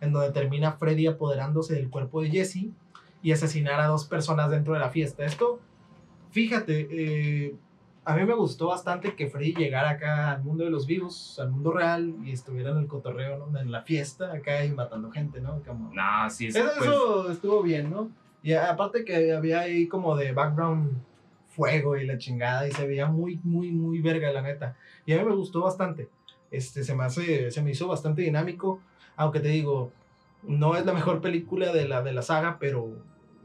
en 0.00 0.12
donde 0.12 0.32
termina 0.32 0.72
Freddy 0.72 1.06
apoderándose 1.06 1.74
del 1.74 1.90
cuerpo 1.90 2.22
de 2.22 2.30
Jesse 2.30 2.66
y 3.22 3.32
asesinar 3.32 3.80
a 3.80 3.86
dos 3.86 4.04
personas 4.04 4.50
dentro 4.50 4.74
de 4.74 4.80
la 4.80 4.90
fiesta. 4.90 5.24
Esto, 5.24 5.60
fíjate, 6.30 6.88
eh, 6.90 7.54
a 8.04 8.16
mí 8.16 8.24
me 8.24 8.34
gustó 8.34 8.68
bastante 8.68 9.14
que 9.14 9.28
Freddy 9.28 9.54
llegara 9.54 9.90
acá 9.90 10.30
al 10.30 10.42
mundo 10.42 10.64
de 10.64 10.70
los 10.70 10.86
vivos, 10.86 11.38
al 11.38 11.50
mundo 11.50 11.72
real, 11.72 12.14
y 12.24 12.32
estuviera 12.32 12.70
en 12.70 12.78
el 12.78 12.86
cotorreo, 12.86 13.46
¿no? 13.46 13.58
En 13.58 13.70
la 13.70 13.82
fiesta, 13.82 14.32
acá 14.32 14.64
y 14.64 14.70
matando 14.70 15.10
gente, 15.10 15.40
¿no? 15.40 15.60
Como... 15.66 15.92
No, 15.92 16.30
sí, 16.30 16.46
eso, 16.46 16.60
pues... 16.78 16.88
eso 16.88 17.30
estuvo 17.30 17.62
bien, 17.62 17.90
¿no? 17.90 18.10
Y 18.42 18.54
aparte 18.54 19.04
que 19.04 19.32
había 19.32 19.60
ahí 19.60 19.88
como 19.88 20.16
de 20.16 20.32
background 20.32 21.02
fuego 21.48 21.96
y 21.96 22.06
la 22.06 22.16
chingada, 22.16 22.66
y 22.66 22.72
se 22.72 22.86
veía 22.86 23.08
muy, 23.08 23.40
muy, 23.42 23.72
muy 23.72 24.00
verga, 24.00 24.32
la 24.32 24.42
neta. 24.42 24.76
Y 25.04 25.12
a 25.12 25.18
mí 25.18 25.24
me 25.24 25.34
gustó 25.34 25.60
bastante. 25.60 26.08
Este, 26.50 26.84
se 26.84 26.94
me 26.94 27.04
hace, 27.04 27.50
se 27.50 27.62
me 27.62 27.72
hizo 27.72 27.88
bastante 27.88 28.22
dinámico, 28.22 28.80
aunque 29.18 29.40
te 29.40 29.48
digo, 29.48 29.92
no 30.44 30.76
es 30.76 30.86
la 30.86 30.94
mejor 30.94 31.20
película 31.20 31.72
de 31.72 31.86
la, 31.86 32.02
de 32.02 32.12
la 32.12 32.22
saga, 32.22 32.56
pero 32.58 32.96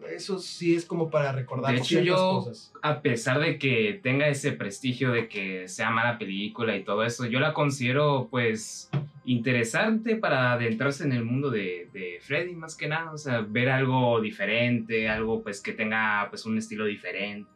eso 0.09 0.37
sí 0.37 0.75
es 0.75 0.85
como 0.85 1.09
para 1.09 1.31
recordar 1.31 1.73
de 1.73 1.79
hecho, 1.79 1.99
yo, 1.99 2.45
A 2.81 3.01
pesar 3.01 3.39
de 3.39 3.57
que 3.57 3.99
tenga 4.03 4.27
ese 4.27 4.51
prestigio 4.51 5.11
de 5.11 5.27
que 5.27 5.67
sea 5.67 5.89
mala 5.89 6.17
película 6.17 6.75
y 6.75 6.83
todo 6.83 7.03
eso, 7.03 7.25
yo 7.25 7.39
la 7.39 7.53
considero 7.53 8.27
pues 8.29 8.89
interesante 9.25 10.17
para 10.17 10.53
adentrarse 10.53 11.05
en 11.05 11.13
el 11.13 11.23
mundo 11.23 11.49
de, 11.49 11.89
de 11.93 12.19
Freddy 12.21 12.53
más 12.55 12.75
que 12.75 12.87
nada, 12.87 13.11
o 13.13 13.17
sea, 13.17 13.39
ver 13.39 13.69
algo 13.69 14.19
diferente, 14.21 15.09
algo 15.09 15.41
pues 15.41 15.61
que 15.61 15.71
tenga 15.71 16.27
pues 16.29 16.45
un 16.45 16.57
estilo 16.57 16.85
diferente. 16.85 17.49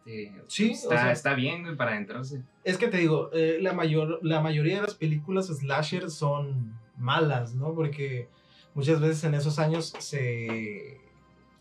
Sí, 0.48 0.72
está, 0.72 1.12
está 1.12 1.34
bien 1.36 1.78
para 1.78 1.92
adentrarse. 1.92 2.42
Es 2.64 2.78
que 2.78 2.88
te 2.88 2.98
digo, 2.98 3.30
eh, 3.34 3.60
la, 3.62 3.74
mayor, 3.74 4.20
la 4.24 4.42
mayoría 4.42 4.78
de 4.78 4.82
las 4.84 4.96
películas 4.96 5.48
slasher 5.48 6.10
son 6.10 6.74
malas, 6.98 7.56
¿no? 7.56 7.74
Porque 7.74 8.30
muchas 8.74 9.00
veces 9.00 9.24
en 9.24 9.34
esos 9.34 9.60
años 9.60 9.94
se 10.00 11.02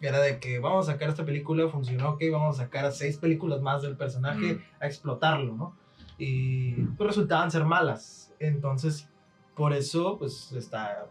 era 0.01 0.21
de 0.21 0.39
que 0.39 0.59
vamos 0.59 0.89
a 0.89 0.93
sacar 0.93 1.09
esta 1.09 1.25
película, 1.25 1.69
funcionó, 1.69 2.11
ok, 2.11 2.23
vamos 2.31 2.59
a 2.59 2.65
sacar 2.65 2.93
seis 2.93 3.17
películas 3.17 3.61
más 3.63 3.83
del 3.83 3.97
personaje 3.97 4.61
a 4.79 4.87
explotarlo, 4.87 5.55
¿no? 5.55 5.77
Y 6.19 6.73
pues 6.97 7.09
resultaban 7.09 7.51
ser 7.51 7.65
malas. 7.65 8.35
Entonces, 8.39 9.09
por 9.55 9.73
eso, 9.73 10.19
pues 10.19 10.53
está. 10.53 11.07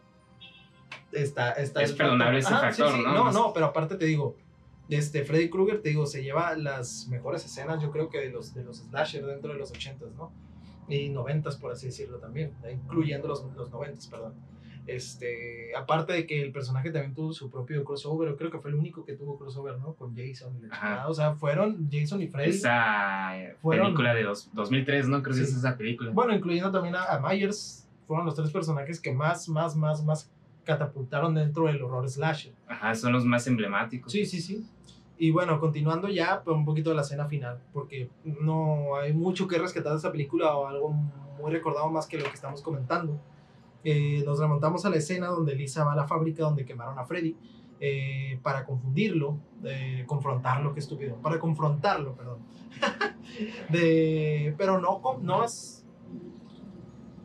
Está, 1.12 1.52
está 1.54 1.82
es 1.82 1.94
perdonable 1.94 2.40
ese 2.40 2.50
factor, 2.50 2.98
¿no? 3.00 3.14
No, 3.14 3.32
no, 3.32 3.54
pero 3.54 3.68
aparte 3.68 3.96
te 3.96 4.06
digo, 4.06 4.36
este 4.90 5.24
Freddy 5.24 5.50
Krueger, 5.50 5.82
te 5.82 5.90
digo, 5.90 6.06
se 6.06 6.24
lleva 6.24 6.56
las 6.56 7.08
mejores 7.08 7.46
escenas, 7.46 7.82
yo 7.82 7.90
creo 7.92 8.10
que 8.10 8.20
de 8.20 8.30
los, 8.30 8.54
de 8.54 8.64
los 8.64 8.78
slasher 8.78 9.26
dentro 9.26 9.54
de 9.54 9.58
los 9.58 9.74
80s, 9.74 10.14
¿no? 10.16 10.32
Y 10.88 11.10
90s, 11.10 11.60
por 11.60 11.72
así 11.72 11.88
decirlo 11.88 12.18
también, 12.20 12.54
incluyendo 12.72 13.28
los, 13.28 13.44
los 13.56 13.72
90s, 13.72 14.10
perdón. 14.10 14.34
Este, 14.88 15.76
aparte 15.76 16.14
de 16.14 16.28
que 16.28 16.44
el 16.44 16.52
personaje 16.52 16.92
también 16.92 17.16
tuvo 17.16 17.34
su 17.34 17.50
propio 17.50 17.84
crossover, 17.84 18.36
creo 18.36 18.52
que 18.52 18.60
fue 18.60 18.70
el 18.70 18.76
único 18.76 19.04
que 19.04 19.14
tuvo 19.14 19.38
crossover, 19.38 19.80
¿no? 19.80 19.96
Con 19.96 20.16
Jason 20.16 20.56
y 20.58 20.68
la 20.68 21.06
O 21.08 21.14
sea, 21.14 21.34
fueron 21.34 21.90
Jason 21.92 22.22
y 22.22 22.28
Freddy. 22.28 22.52
Esa 22.52 23.34
película 23.68 24.14
de 24.14 24.24
dos, 24.24 24.52
2003, 24.54 25.08
¿no? 25.08 25.24
Creo 25.24 25.36
que 25.36 25.42
es 25.42 25.56
esa 25.56 25.76
película. 25.76 26.12
Bueno, 26.12 26.36
incluyendo 26.36 26.72
también 26.72 26.96
a, 26.96 27.20
Myers, 27.20 27.90
fueron 28.06 28.28
los 28.28 28.36
tres 28.36 28.52
personajes 28.52 29.00
que 29.00 29.12
más, 29.12 29.50
más, 29.50 29.76
más, 29.76 30.04
más 30.04 30.32
catapultaron 30.64 31.34
dentro 31.34 31.66
del 31.66 31.82
horror 31.82 32.08
slasher. 32.08 32.54
Ajá, 32.68 32.94
son 32.94 33.12
los 33.12 33.26
más 33.26 33.48
emblemáticos. 33.48 34.12
Sí, 34.12 34.26
sí, 34.26 34.40
sí. 34.40 34.68
Y 35.18 35.32
bueno, 35.32 35.60
continuando 35.60 36.10
ya 36.10 36.42
pues, 36.44 36.56
un 36.56 36.66
poquito 36.66 36.90
de 36.90 36.98
la 36.98 37.02
escena 37.02 37.26
final, 37.28 37.62
porque 37.72 38.10
no 38.24 38.96
hay 38.98 39.14
mucho 39.14 39.48
que 39.48 39.58
rescatar 39.58 39.94
de 39.94 40.00
esa 40.00 40.12
película 40.12 40.56
o 40.56 40.68
algo 40.68 40.90
muy 40.92 41.52
recordado 41.52 41.90
más 41.90 42.08
que 42.08 42.18
lo 42.18 42.26
que 42.26 42.34
estamos 42.34 42.62
comentando. 42.62 43.20
Eh, 43.84 44.24
nos 44.26 44.40
remontamos 44.40 44.86
a 44.86 44.90
la 44.90 44.98
escena 44.98 45.28
donde 45.28 45.56
Lisa 45.56 45.86
va 45.86 45.94
a 45.94 45.96
la 45.96 46.08
fábrica 46.08 46.44
donde 46.44 46.66
quemaron 46.66 46.98
a 46.98 47.06
Freddy 47.06 47.36
eh, 47.80 48.40
para 48.42 48.66
confundirlo, 48.66 49.38
confrontarlo, 50.06 50.74
qué 50.74 50.80
estúpido, 50.80 51.16
para 51.18 51.40
confrontarlo, 51.40 52.14
perdón. 52.16 52.40
de, 53.70 54.54
pero 54.58 54.80
no, 54.80 55.02
no 55.22 55.44
es... 55.44 55.86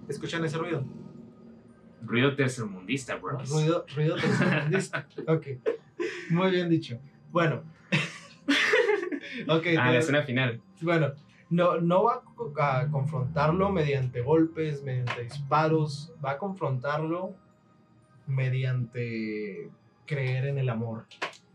¿Escuchan 0.09 0.45
ese 0.45 0.59
ruido? 0.59 0.85
Ruido 2.03 2.35
tercermundista, 2.35 3.17
bro. 3.17 3.39
Ruido, 3.39 3.85
ruido 3.95 4.17
tercermundista. 4.17 5.07
ok. 5.29 5.47
Muy 6.31 6.51
bien 6.51 6.69
dicho. 6.69 6.99
Bueno. 7.31 7.63
Ah, 9.49 9.93
la 9.93 9.99
escena 9.99 10.23
final. 10.23 10.61
Bueno, 10.83 11.13
no, 11.51 11.81
no 11.81 12.05
va 12.05 12.23
a 12.59 12.89
confrontarlo 12.91 13.71
mediante 13.71 14.21
golpes, 14.21 14.83
mediante 14.83 15.23
disparos, 15.23 16.13
va 16.23 16.33
a 16.33 16.39
confrontarlo 16.39 17.35
mediante 18.27 19.71
creer 20.07 20.47
en 20.47 20.59
el 20.59 20.69
amor. 20.69 21.07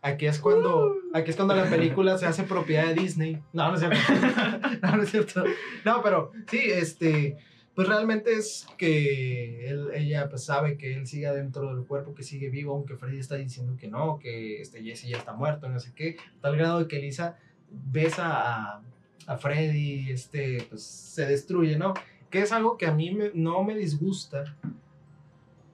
Aquí 0.02 0.26
es 0.28 0.40
cuando, 0.40 0.96
aquí 1.14 1.32
es 1.32 1.36
cuando 1.36 1.56
la 1.56 1.70
película 1.70 2.18
se 2.18 2.28
hace 2.28 2.44
propiedad 2.44 2.86
de 2.88 2.94
Disney. 2.94 3.42
No, 3.54 3.70
no 3.70 3.76
es 3.76 3.80
cierto. 3.80 3.98
no, 4.82 4.98
no 4.98 5.04
es 5.04 5.10
cierto. 5.10 5.44
No, 5.84 6.02
pero 6.04 6.32
sí, 6.48 6.60
este, 6.64 7.38
pues 7.76 7.90
realmente 7.90 8.34
es 8.34 8.66
que 8.78 9.70
ella 9.94 10.30
pues 10.30 10.46
sabe 10.46 10.78
que 10.78 10.96
él 10.96 11.06
sigue 11.06 11.30
dentro 11.32 11.76
del 11.76 11.86
cuerpo, 11.86 12.16
que 12.16 12.24
sigue 12.24 12.50
vivo, 12.50 12.74
aunque 12.74 12.96
Freddy 12.96 13.20
está 13.20 13.36
diciendo 13.36 13.76
que 13.78 13.90
no, 13.90 14.18
que 14.18 14.62
este 14.62 14.82
Jesse 14.82 15.10
ya 15.10 15.18
está 15.18 15.34
muerto, 15.34 15.68
no 15.68 15.80
sé 15.80 15.92
qué, 15.94 16.16
tal 16.40 16.56
grado 16.56 16.80
de 16.80 16.88
que 16.88 17.00
Lisa 17.00 17.38
besa 17.70 18.76
a, 18.78 18.82
a 19.28 19.38
Freddy, 19.38 20.10
este, 20.10 20.66
pues 20.70 20.84
se 20.84 21.26
destruye, 21.26 21.78
¿no? 21.78 21.94
Que 22.30 22.40
es 22.40 22.54
algo 22.54 22.78
que 22.78 22.86
a 22.86 22.94
mí 22.94 23.18
no 23.34 23.64
me 23.66 23.76
disgusta, 23.76 24.56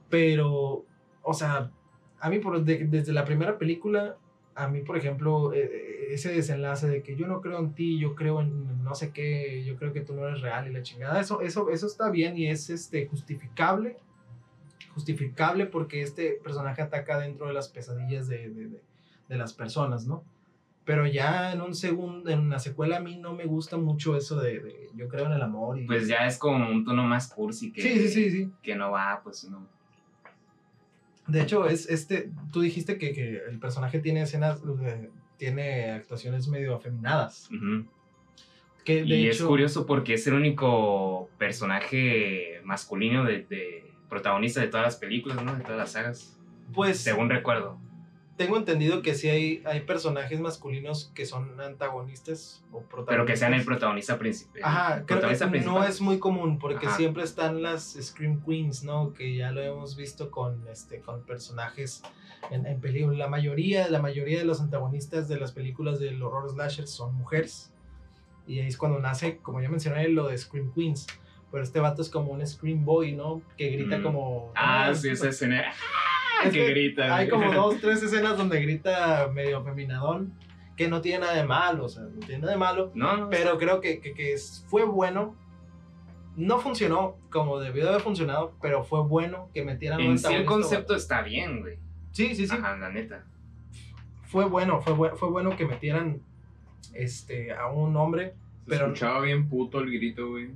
pero, 0.10 0.86
o 1.22 1.34
sea, 1.36 1.72
a 2.20 2.30
mí 2.30 2.40
por, 2.40 2.64
desde 2.64 3.14
la 3.14 3.26
primera 3.26 3.60
película, 3.60 4.18
a 4.56 4.68
mí, 4.68 4.82
por 4.82 4.98
ejemplo, 4.98 5.54
e, 5.54 5.60
e, 5.60 6.14
ese 6.14 6.32
desenlace 6.32 6.88
de 6.88 7.02
que 7.04 7.16
yo 7.16 7.28
no 7.28 7.42
creo 7.42 7.60
en 7.60 7.74
ti, 7.74 7.98
yo 8.00 8.16
creo 8.16 8.42
en 8.42 8.84
no 8.84 8.96
sé 8.96 9.12
qué, 9.12 9.64
yo 9.66 9.76
creo 9.78 9.94
que 9.94 10.02
tú 10.02 10.14
no 10.14 10.28
eres 10.28 10.42
real 10.42 10.68
y 10.68 10.74
la 10.74 10.82
chingada, 10.82 11.20
eso, 11.20 11.42
eso, 11.42 11.70
eso 11.70 11.88
está 11.88 12.10
bien 12.10 12.38
y 12.38 12.48
es 12.48 12.70
este, 12.70 13.08
justificable, 13.08 13.98
justificable 14.94 15.66
porque 15.66 16.02
este 16.02 16.40
personaje 16.44 16.82
ataca 16.82 17.20
dentro 17.20 17.48
de 17.48 17.54
las 17.54 17.70
pesadillas 17.70 18.28
de, 18.28 18.50
de, 18.50 18.82
de 19.30 19.38
las 19.38 19.54
personas, 19.54 20.06
¿no? 20.06 20.24
Pero 20.84 21.06
ya 21.06 21.54
en 21.54 21.62
un 21.62 21.76
segundo, 21.76 22.30
en 22.32 22.40
una 22.40 22.60
secuela 22.60 22.98
a 22.98 23.00
mí 23.00 23.18
no 23.18 23.34
me 23.34 23.46
gusta 23.46 23.78
mucho 23.78 24.18
eso 24.18 24.40
de, 24.40 24.90
yo 24.96 25.08
creo 25.08 25.28
en 25.28 25.34
el 25.34 25.42
amor. 25.42 25.80
Y, 25.80 25.86
pues 25.86 26.08
ya 26.08 26.26
es 26.26 26.38
como 26.38 26.70
un 26.70 26.84
tono 26.84 27.04
más 27.04 27.32
cursi 27.32 27.72
que, 27.72 27.82
sí, 27.82 28.08
sí, 28.10 28.32
sí, 28.32 28.52
que 28.64 28.76
no 28.76 28.92
va, 28.92 29.22
pues 29.24 29.48
no. 29.50 29.68
De 31.32 31.42
hecho, 31.42 31.68
es 31.68 31.90
este, 31.90 32.32
tú 32.52 32.62
dijiste 32.62 32.98
que, 32.98 33.14
que 33.14 33.42
el 33.50 33.60
personaje 33.60 34.00
tiene 34.00 34.22
escenas, 34.22 34.62
eh, 34.84 35.10
tiene 35.38 35.92
actuaciones 35.92 36.48
medio 36.48 36.76
afeminadas. 36.76 37.50
que 38.84 39.04
y 39.06 39.28
es 39.28 39.42
curioso 39.42 39.86
porque 39.86 40.16
es 40.16 40.28
el 40.28 40.34
único 40.34 41.30
personaje 41.38 42.62
masculino 42.64 43.24
de, 43.24 43.46
de, 43.50 43.84
protagonista 44.10 44.60
de 44.60 44.68
todas 44.68 44.86
las 44.86 44.96
películas, 44.98 45.44
¿no? 45.44 45.56
De 45.56 45.64
todas 45.64 45.78
las 45.78 45.92
sagas. 45.92 46.38
Pues... 46.74 47.00
Según 47.00 47.30
recuerdo 47.30 47.80
tengo 48.44 48.58
entendido 48.58 49.02
que 49.02 49.14
sí 49.14 49.30
hay, 49.30 49.64
hay 49.66 49.82
personajes 49.82 50.40
masculinos 50.40 51.12
que 51.14 51.26
son 51.26 51.60
antagonistas 51.62 52.64
o 52.72 52.80
protagonistas. 52.80 53.06
Pero 53.08 53.26
que 53.26 53.38
sean 53.38 53.54
el 53.54 53.64
protagonista 53.66 54.18
principal. 54.18 54.62
Ajá, 54.64 55.04
creo 55.06 55.20
que 55.22 55.60
no 55.62 55.84
es 55.84 56.02
muy 56.02 56.18
común 56.20 56.58
porque 56.60 56.88
Ajá. 56.88 56.98
siempre 56.98 57.24
están 57.24 57.62
las 57.62 57.98
Scream 58.02 58.42
Queens, 58.46 58.84
¿no? 58.84 59.14
Que 59.14 59.36
ya 59.36 59.52
lo 59.52 59.62
hemos 59.62 59.96
visto 59.96 60.32
con, 60.32 60.68
este, 60.70 61.00
con 61.02 61.24
personajes 61.24 62.02
en, 62.50 62.66
en 62.66 62.80
películas. 62.82 63.18
La 63.18 63.28
mayoría, 63.28 63.88
la 63.90 64.02
mayoría 64.02 64.40
de 64.40 64.46
los 64.46 64.60
antagonistas 64.62 65.28
de 65.28 65.40
las 65.40 65.52
películas 65.52 66.00
del 66.00 66.22
horror 66.24 66.50
slasher 66.50 66.88
son 66.88 67.14
mujeres. 67.16 67.72
Y 68.48 68.60
ahí 68.60 68.68
es 68.68 68.78
cuando 68.78 69.00
nace, 69.00 69.38
como 69.38 69.62
ya 69.62 69.70
mencioné, 69.70 70.08
lo 70.10 70.28
de 70.28 70.38
Scream 70.38 70.74
Queens. 70.74 71.06
Pero 71.52 71.64
este 71.64 71.80
vato 71.82 72.02
es 72.02 72.10
como 72.10 72.32
un 72.32 72.46
Scream 72.48 72.86
Boy, 72.86 73.12
¿no? 73.12 73.42
Que 73.58 73.70
grita 73.70 73.98
Mm. 73.98 74.04
como... 74.04 74.52
Ah, 74.56 74.94
sí, 74.96 75.10
esa 75.10 75.30
escena. 75.30 75.72
Es 76.48 76.54
que 76.54 76.66
que 76.66 76.70
grita. 76.70 77.16
Hay 77.16 77.30
como 77.30 77.52
dos, 77.54 77.80
tres 77.82 78.02
escenas 78.04 78.38
donde 78.38 78.62
grita 78.62 79.30
medio 79.34 79.64
feminadón, 79.64 80.34
que 80.78 80.88
no 80.88 81.02
tiene 81.02 81.20
nada 81.20 81.34
de 81.34 81.44
malo, 81.44 81.86
o 81.86 81.90
sea, 81.90 82.04
no 82.04 82.20
tiene 82.20 82.40
nada 82.40 82.54
de 82.54 82.58
malo, 82.58 82.92
No, 82.96 83.18
no. 83.18 83.30
pero 83.30 83.58
creo 83.58 83.82
que, 83.82 84.00
que, 84.02 84.36
fue 84.68 84.86
bueno. 84.86 85.36
No 86.38 86.60
funcionó 86.60 87.18
como 87.30 87.60
debió 87.60 87.84
de 87.84 87.90
haber 87.90 88.02
funcionado, 88.02 88.54
pero 88.62 88.84
fue 88.86 89.02
bueno 89.02 89.50
que 89.54 89.64
metieran 89.66 90.00
un 90.00 90.12
En 90.12 90.18
sí 90.18 90.34
el 90.34 90.46
concepto 90.46 90.96
está 90.96 91.22
bien, 91.22 91.60
güey. 91.60 91.78
Sí, 92.14 92.36
sí, 92.36 92.48
sí. 92.48 92.56
Ajá, 92.56 92.78
la 92.78 92.90
neta. 92.90 93.26
Fue 94.24 94.46
bueno, 94.46 94.80
fue, 94.82 95.16
fue 95.18 95.30
bueno 95.30 95.56
que 95.58 95.66
metieran 95.66 96.22
este, 96.94 97.52
a 97.54 97.68
un 97.68 97.96
hombre. 97.98 98.34
Se 98.64 98.70
Pero- 98.70 98.86
escuchaba 98.86 99.20
bien 99.22 99.50
puto 99.50 99.80
el 99.82 99.92
grito, 99.92 100.30
güey. 100.30 100.52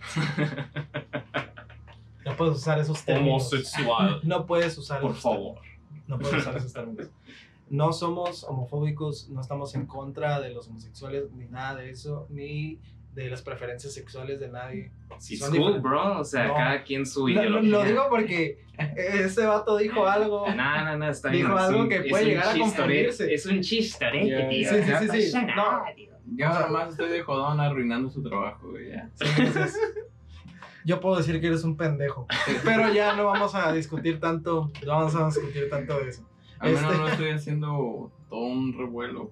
No 2.38 2.44
puedes 2.44 2.56
usar 2.58 2.78
esos 2.78 3.04
términos. 3.04 3.52
Homosexual. 3.52 4.20
No 4.22 4.46
puedes 4.46 4.78
usar 4.78 5.00
Por 5.00 5.10
esos 5.10 5.22
favor. 5.22 5.54
términos. 5.60 6.04
No 6.06 6.18
puedes 6.18 6.36
usar 6.38 6.56
esos 6.56 6.72
términos. 6.72 7.08
No 7.70 7.92
somos 7.92 8.44
homofóbicos, 8.44 9.28
no 9.28 9.40
estamos 9.40 9.74
en 9.74 9.86
contra 9.86 10.40
de 10.40 10.50
los 10.50 10.68
homosexuales, 10.68 11.24
ni 11.32 11.46
nada 11.46 11.74
de 11.76 11.90
eso, 11.90 12.26
ni 12.30 12.78
de 13.14 13.28
las 13.28 13.42
preferencias 13.42 13.92
sexuales 13.92 14.38
de 14.40 14.48
nadie. 14.48 14.92
Si 15.18 15.34
It's 15.34 15.44
son 15.44 15.56
cool, 15.56 15.80
bro. 15.80 16.20
O 16.20 16.24
sea, 16.24 16.46
No. 16.46 16.54
cada 16.54 16.82
quien 16.84 17.04
su 17.04 17.26
Lo, 17.26 17.34
lo- 17.34 17.40
ideología. 17.60 17.70
lo 17.70 17.84
digo 17.84 18.06
porque 18.08 18.58
ese 18.96 19.44
vato 19.44 19.76
dijo 19.76 20.06
algo. 20.06 20.46
No, 20.54 20.84
no, 20.84 20.96
no, 20.96 21.10
está 21.10 21.28
Dijo 21.30 21.48
bien. 21.48 21.58
algo 21.58 21.80
un- 21.80 21.88
que 21.88 22.00
puede 22.02 22.24
llegar 22.24 22.54
a 22.54 22.58
confundirse. 22.58 23.34
Es 23.34 23.44
un 23.46 23.60
chistorete, 23.60 24.30
Ya, 24.30 24.48
tío. 24.48 24.62
ya. 24.62 24.70
Sí, 24.70 24.82
sí, 24.84 24.90
No 25.06 25.12
sí, 25.12 25.22
sí. 25.22 25.38
No. 25.56 25.82
Yo 26.36 26.48
nada 26.48 26.68
más 26.68 26.90
estoy 26.90 27.08
de 27.10 27.22
jodón 27.22 27.58
arruinando 27.58 28.08
su 28.10 28.22
trabajo, 28.22 28.70
güey. 28.70 28.92
Sí, 29.14 29.26
entonces, 29.38 29.76
yo 30.84 31.00
puedo 31.00 31.16
decir 31.16 31.40
que 31.40 31.46
eres 31.48 31.64
un 31.64 31.76
pendejo. 31.76 32.26
Pero 32.64 32.92
ya 32.92 33.14
no 33.14 33.24
vamos 33.26 33.54
a 33.54 33.72
discutir 33.72 34.20
tanto, 34.20 34.70
no 34.86 34.92
vamos 34.92 35.14
a 35.14 35.26
discutir 35.26 35.68
tanto 35.70 35.98
de 35.98 36.08
eso. 36.08 36.22
Al 36.58 36.72
menos 36.72 36.84
Este- 36.92 36.98
no 37.02 37.08
estoy 37.08 37.30
haciendo 37.30 38.12
todo 38.28 38.40
un 38.40 38.76
revuelo 38.76 39.30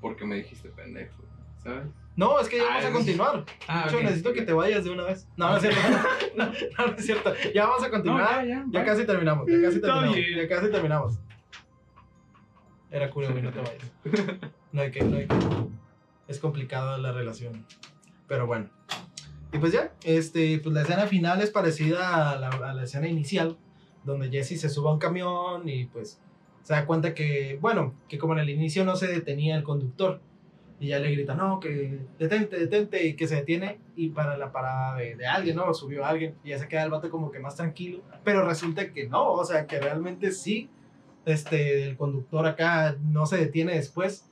porque 0.00 0.24
me 0.24 0.36
dijiste 0.36 0.68
pendejo, 0.70 1.22
¿sabes? 1.62 1.86
No, 2.14 2.38
es 2.40 2.48
que 2.48 2.58
ya 2.58 2.64
vamos 2.64 2.84
Ah, 2.84 2.88
a 2.88 2.92
continuar. 2.92 3.44
Ah, 3.68 3.82
De 3.84 3.88
hecho, 3.88 3.96
ok, 3.98 4.02
necesito 4.04 4.32
que 4.34 4.42
te 4.42 4.52
vayas 4.52 4.84
de 4.84 4.90
una 4.90 5.04
vez. 5.04 5.26
No, 5.36 5.48
no 5.50 5.56
es 5.56 5.62
cierto. 5.62 5.80
No, 6.36 6.46
no, 6.46 6.86
no 6.86 6.96
es 6.96 7.06
cierto. 7.06 7.32
Ya 7.54 7.66
vamos 7.66 7.84
a 7.84 7.90
continuar. 7.90 8.44
ya, 8.44 8.44
ya. 8.44 8.64
Ya 8.70 8.80
bye. 8.80 8.84
casi 8.84 9.04
terminamos, 9.06 9.46
ya 9.46 9.60
casi 9.62 9.80
terminamos. 9.80 10.16
Ya 10.16 10.48
casi 10.48 10.70
terminamos. 10.70 11.18
Era 12.90 13.08
güey, 13.08 13.42
no 13.42 13.50
te 13.50 13.58
vayas. 13.58 13.92
No 14.72 14.80
hay 14.80 14.90
que, 14.90 15.02
no 15.02 15.16
hay 15.18 15.26
que. 15.26 15.36
Es 16.28 16.38
complicada 16.38 16.96
la 16.96 17.12
relación. 17.12 17.66
Pero 18.26 18.46
bueno. 18.46 18.70
Y 19.52 19.58
pues 19.58 19.72
ya, 19.72 19.92
este, 20.02 20.58
pues 20.60 20.74
la 20.74 20.82
escena 20.82 21.06
final 21.06 21.42
es 21.42 21.50
parecida 21.50 22.30
a 22.30 22.38
la, 22.38 22.48
a 22.48 22.72
la 22.72 22.84
escena 22.84 23.06
inicial, 23.06 23.58
donde 24.04 24.30
Jesse 24.30 24.58
se 24.58 24.70
sube 24.70 24.88
a 24.88 24.92
un 24.92 24.98
camión 24.98 25.68
y 25.68 25.84
pues 25.84 26.18
se 26.62 26.72
da 26.72 26.86
cuenta 26.86 27.14
que, 27.14 27.58
bueno, 27.60 27.94
que 28.08 28.18
como 28.18 28.32
en 28.32 28.40
el 28.40 28.50
inicio 28.50 28.84
no 28.84 28.96
se 28.96 29.08
detenía 29.08 29.56
el 29.56 29.62
conductor. 29.62 30.20
Y 30.80 30.88
ya 30.88 30.98
le 30.98 31.12
grita, 31.12 31.34
no, 31.34 31.60
que 31.60 32.00
detente, 32.18 32.58
detente, 32.58 33.06
y 33.06 33.14
que 33.14 33.28
se 33.28 33.36
detiene 33.36 33.78
y 33.94 34.08
para 34.08 34.36
la 34.36 34.50
parada 34.50 34.96
de, 34.96 35.14
de 35.14 35.26
alguien, 35.26 35.54
¿no? 35.54 35.72
Subió 35.74 36.04
a 36.04 36.08
alguien 36.08 36.34
y 36.42 36.48
ya 36.48 36.58
se 36.58 36.66
queda 36.66 36.82
el 36.82 36.90
vato 36.90 37.08
como 37.08 37.30
que 37.30 37.38
más 37.38 37.54
tranquilo. 37.54 38.02
Pero 38.24 38.44
resulta 38.44 38.92
que 38.92 39.06
no, 39.06 39.32
o 39.32 39.44
sea, 39.44 39.66
que 39.68 39.78
realmente 39.78 40.32
sí, 40.32 40.70
este, 41.24 41.84
el 41.84 41.96
conductor 41.96 42.46
acá 42.46 42.96
no 43.00 43.26
se 43.26 43.36
detiene 43.36 43.74
después. 43.74 44.28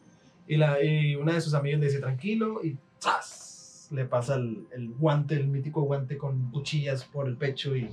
Y, 0.48 0.56
la, 0.56 0.82
y 0.82 1.14
una 1.14 1.34
de 1.34 1.40
sus 1.40 1.54
amigos 1.54 1.78
le 1.78 1.86
dice, 1.86 2.00
tranquilo, 2.00 2.64
y 2.64 2.76
¡zas! 3.00 3.49
Le 3.90 4.04
pasa 4.04 4.36
el, 4.36 4.66
el 4.72 4.90
guante, 4.90 5.34
el 5.34 5.48
mítico 5.48 5.82
guante 5.82 6.16
con 6.16 6.50
cuchillas 6.50 7.04
por 7.04 7.26
el 7.26 7.36
pecho 7.36 7.76
y 7.76 7.90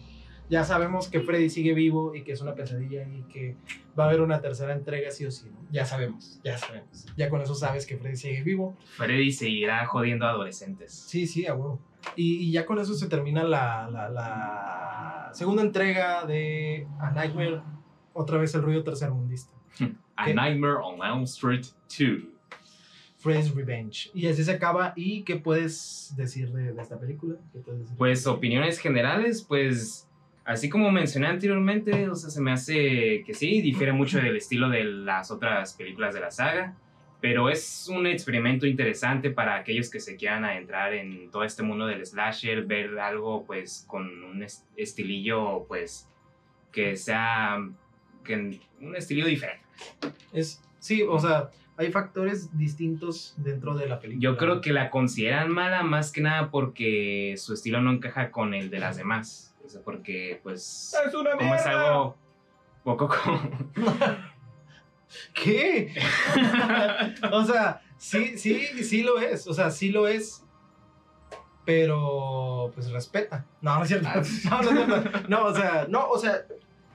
ya 0.49 0.63
sabemos 0.63 1.09
que 1.09 1.19
Freddy 1.19 1.49
sigue 1.49 1.73
vivo 1.73 2.15
y 2.15 2.23
que 2.23 2.31
es 2.31 2.41
una 2.41 2.55
pesadilla 2.55 3.05
y 3.07 3.23
que 3.23 3.55
va 3.99 4.05
a 4.05 4.07
haber 4.07 4.21
una 4.21 4.39
tercera 4.39 4.73
entrega 4.73 5.11
sí 5.11 5.25
o 5.25 5.31
sí, 5.31 5.49
¿no? 5.51 5.59
Ya 5.71 5.85
sabemos, 5.85 6.39
ya 6.43 6.57
sabemos. 6.57 7.05
Ya 7.17 7.29
con 7.29 7.41
eso 7.41 7.53
sabes 7.53 7.85
que 7.85 7.97
Freddy 7.97 8.15
sigue 8.15 8.43
vivo. 8.43 8.77
Freddy 8.95 9.31
seguirá 9.31 9.85
jodiendo 9.85 10.25
a 10.25 10.29
adolescentes. 10.29 10.93
Sí, 10.93 11.27
sí, 11.27 11.45
a 11.47 11.53
huevo. 11.53 11.79
Y, 12.15 12.35
y 12.37 12.51
ya 12.51 12.65
con 12.65 12.79
eso 12.79 12.93
se 12.93 13.09
termina 13.09 13.43
la, 13.43 13.89
la, 13.91 14.09
la 14.09 15.29
segunda 15.33 15.61
entrega 15.63 16.25
de 16.25 16.87
A 16.99 17.11
Nightmare, 17.11 17.61
otra 18.13 18.37
vez 18.37 18.55
el 18.55 18.61
ruido 18.61 18.83
tercermundista. 18.83 19.51
A. 20.15 20.33
Nightmare 20.33 20.77
on 20.81 21.05
Elm 21.05 21.23
Street 21.23 21.65
2. 21.89 22.36
Freddy's 23.33 23.55
Revenge. 23.55 24.09
Y 24.13 24.27
así 24.27 24.43
se 24.43 24.51
acaba. 24.51 24.93
¿Y 24.95 25.23
qué 25.23 25.35
puedes 25.35 26.13
decir 26.17 26.49
de, 26.51 26.73
de 26.73 26.81
esta 26.81 26.99
película? 26.99 27.35
¿Qué 27.53 27.59
puedes 27.59 27.81
decir? 27.81 27.97
Pues 27.97 28.25
opiniones 28.27 28.79
generales, 28.79 29.41
pues 29.43 30.07
así 30.45 30.69
como 30.69 30.91
mencioné 30.91 31.27
anteriormente, 31.27 32.09
o 32.09 32.15
sea, 32.15 32.29
se 32.29 32.41
me 32.41 32.51
hace 32.51 33.23
que 33.25 33.33
sí, 33.33 33.61
difiere 33.61 33.91
mucho 33.91 34.17
del 34.19 34.35
estilo 34.37 34.69
de 34.69 34.83
las 34.85 35.29
otras 35.31 35.73
películas 35.73 36.13
de 36.13 36.21
la 36.21 36.31
saga, 36.31 36.75
pero 37.19 37.49
es 37.49 37.87
un 37.89 38.07
experimento 38.07 38.65
interesante 38.65 39.29
para 39.31 39.55
aquellos 39.55 39.89
que 39.89 39.99
se 39.99 40.15
quieran 40.15 40.45
adentrar 40.45 40.93
en 40.93 41.31
todo 41.31 41.43
este 41.43 41.63
mundo 41.63 41.85
del 41.87 42.05
slasher, 42.05 42.63
ver 42.65 42.97
algo 42.99 43.43
pues 43.45 43.83
con 43.87 44.23
un 44.23 44.41
est- 44.43 44.65
estilillo 44.77 45.65
pues 45.67 46.07
que 46.71 46.95
sea 46.95 47.57
que 48.23 48.59
un 48.81 48.95
estilo 48.95 49.25
diferente. 49.25 49.63
Es, 50.31 50.61
sí, 50.79 51.01
o 51.01 51.17
sea, 51.19 51.49
hay 51.77 51.91
factores 51.91 52.57
distintos 52.57 53.35
dentro 53.37 53.75
de 53.75 53.87
la 53.87 53.99
película. 53.99 54.23
Yo 54.23 54.37
creo 54.37 54.61
que 54.61 54.73
la 54.73 54.89
consideran 54.89 55.51
mala 55.51 55.83
más 55.83 56.11
que 56.11 56.21
nada 56.21 56.49
porque 56.49 57.35
su 57.37 57.53
estilo 57.53 57.81
no 57.81 57.91
encaja 57.91 58.31
con 58.31 58.53
el 58.55 58.69
de 58.69 58.79
las 58.79 58.97
demás. 58.97 59.55
O 59.63 59.69
sea, 59.69 59.81
porque 59.81 60.39
pues 60.41 60.95
¡Es 61.05 61.13
una 61.13 61.31
como 61.31 61.53
es 61.53 61.65
algo 61.65 62.17
poco 62.83 63.07
como... 63.07 63.41
¿Qué? 65.33 65.93
o 67.31 67.43
sea, 67.45 67.81
sí, 67.97 68.37
sí, 68.37 68.83
sí 68.83 69.03
lo 69.03 69.19
es. 69.19 69.47
O 69.47 69.53
sea, 69.53 69.69
sí 69.69 69.91
lo 69.91 70.07
es. 70.07 70.43
Pero, 71.63 72.71
pues 72.73 72.89
respeta. 72.91 73.45
No, 73.61 73.77
no 73.77 73.83
es 73.83 73.89
cierto. 73.89 74.07
Ah. 74.09 74.21
No, 74.49 74.61
no 74.61 74.71
es 74.71 74.75
cierto. 74.77 75.29
No, 75.29 75.45
o 75.45 75.53
sea, 75.53 75.85
no, 75.89 76.09
o 76.09 76.17
sea, 76.17 76.45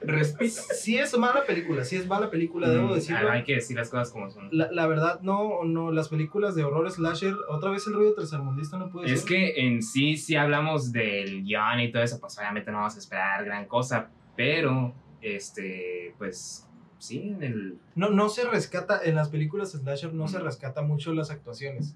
Respeta. 0.05 0.61
sí 0.73 0.97
es 0.97 1.17
mala 1.17 1.45
película. 1.45 1.83
Sí 1.83 1.95
es 1.95 2.07
mala 2.07 2.29
película, 2.29 2.69
debo 2.69 2.89
Mm, 2.89 2.93
decirlo. 2.93 3.31
Hay 3.31 3.43
que 3.43 3.55
decir 3.55 3.75
las 3.77 3.89
cosas 3.89 4.11
como 4.11 4.29
son. 4.29 4.49
La, 4.51 4.71
la 4.71 4.87
verdad, 4.87 5.21
no, 5.21 5.63
no, 5.63 5.91
las 5.91 6.09
películas 6.09 6.55
de 6.55 6.63
horror 6.63 6.89
slasher, 6.91 7.35
otra 7.49 7.71
vez 7.71 7.85
el 7.87 7.93
ruido 7.93 8.13
tercermundista 8.13 8.77
no 8.77 8.89
puede 8.89 9.11
Es 9.11 9.21
ser. 9.21 9.29
que 9.29 9.65
en 9.67 9.81
sí, 9.81 10.17
si 10.17 10.35
hablamos 10.35 10.91
del 10.91 11.43
guion 11.43 11.79
y 11.79 11.91
todo 11.91 12.03
eso, 12.03 12.19
pues 12.19 12.37
obviamente 12.37 12.71
no 12.71 12.77
vamos 12.77 12.95
a 12.95 12.99
esperar 12.99 13.43
gran 13.45 13.65
cosa, 13.65 14.09
pero, 14.35 14.93
este, 15.21 16.13
pues, 16.17 16.67
sí, 16.99 17.19
en 17.35 17.43
el... 17.43 17.77
No, 17.95 18.09
no 18.09 18.29
se 18.29 18.45
rescata, 18.49 19.01
en 19.03 19.15
las 19.15 19.29
películas 19.29 19.71
slasher 19.71 20.13
no 20.13 20.27
se 20.27 20.39
rescata 20.39 20.81
mucho 20.81 21.13
las 21.13 21.31
actuaciones. 21.31 21.95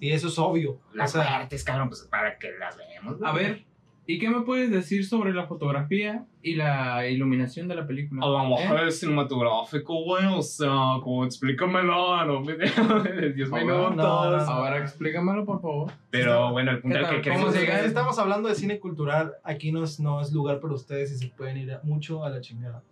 Y 0.00 0.10
eso 0.10 0.28
es 0.28 0.38
obvio. 0.38 0.78
Las 0.92 1.14
o 1.14 1.20
sea, 1.22 1.38
partes, 1.38 1.62
cabrón, 1.64 1.88
pues 1.88 2.02
para 2.02 2.36
que 2.38 2.50
las 2.58 2.76
veamos. 2.76 3.22
A 3.22 3.32
ver, 3.32 3.64
¿y 4.06 4.18
qué 4.18 4.28
me 4.28 4.42
puedes 4.42 4.70
decir 4.70 5.06
sobre 5.06 5.32
la 5.32 5.46
fotografía 5.46 6.26
y 6.42 6.54
la 6.54 7.08
iluminación 7.08 7.68
de 7.68 7.74
la 7.74 7.86
película? 7.86 8.24
A 8.24 8.28
lo 8.28 8.48
mejor 8.56 8.80
¿Eh? 8.80 8.88
es 8.88 9.00
cinematográfico, 9.00 10.02
güey, 10.04 10.26
o 10.26 10.42
sea, 10.42 10.68
como 11.02 11.24
explícamelo, 11.24 12.24
no 12.26 12.40
me 12.40 12.54
de 12.54 13.32
10 13.32 13.50
No, 13.50 13.56
minutos. 13.56 13.96
no. 13.96 14.02
Ahora 14.04 14.78
explícamelo, 14.78 15.44
por 15.44 15.60
favor. 15.60 15.92
Pero 16.10 16.52
bueno, 16.52 16.70
el 16.72 16.80
punto 16.80 16.98
¿Qué 16.98 17.04
al 17.04 17.14
que 17.16 17.20
queremos 17.22 17.44
¿Cómo 17.46 17.54
se 17.56 17.60
llegar 17.60 17.84
estamos 17.84 18.18
hablando 18.18 18.48
de 18.48 18.54
cine 18.54 18.78
cultural, 18.78 19.32
aquí 19.42 19.72
no 19.72 19.84
es, 19.84 20.00
no 20.00 20.20
es 20.20 20.32
lugar 20.32 20.60
para 20.60 20.74
ustedes 20.74 21.12
y 21.12 21.16
se 21.18 21.28
pueden 21.28 21.56
ir 21.56 21.78
mucho 21.82 22.24
a 22.24 22.30
la 22.30 22.40
chingada. 22.40 22.82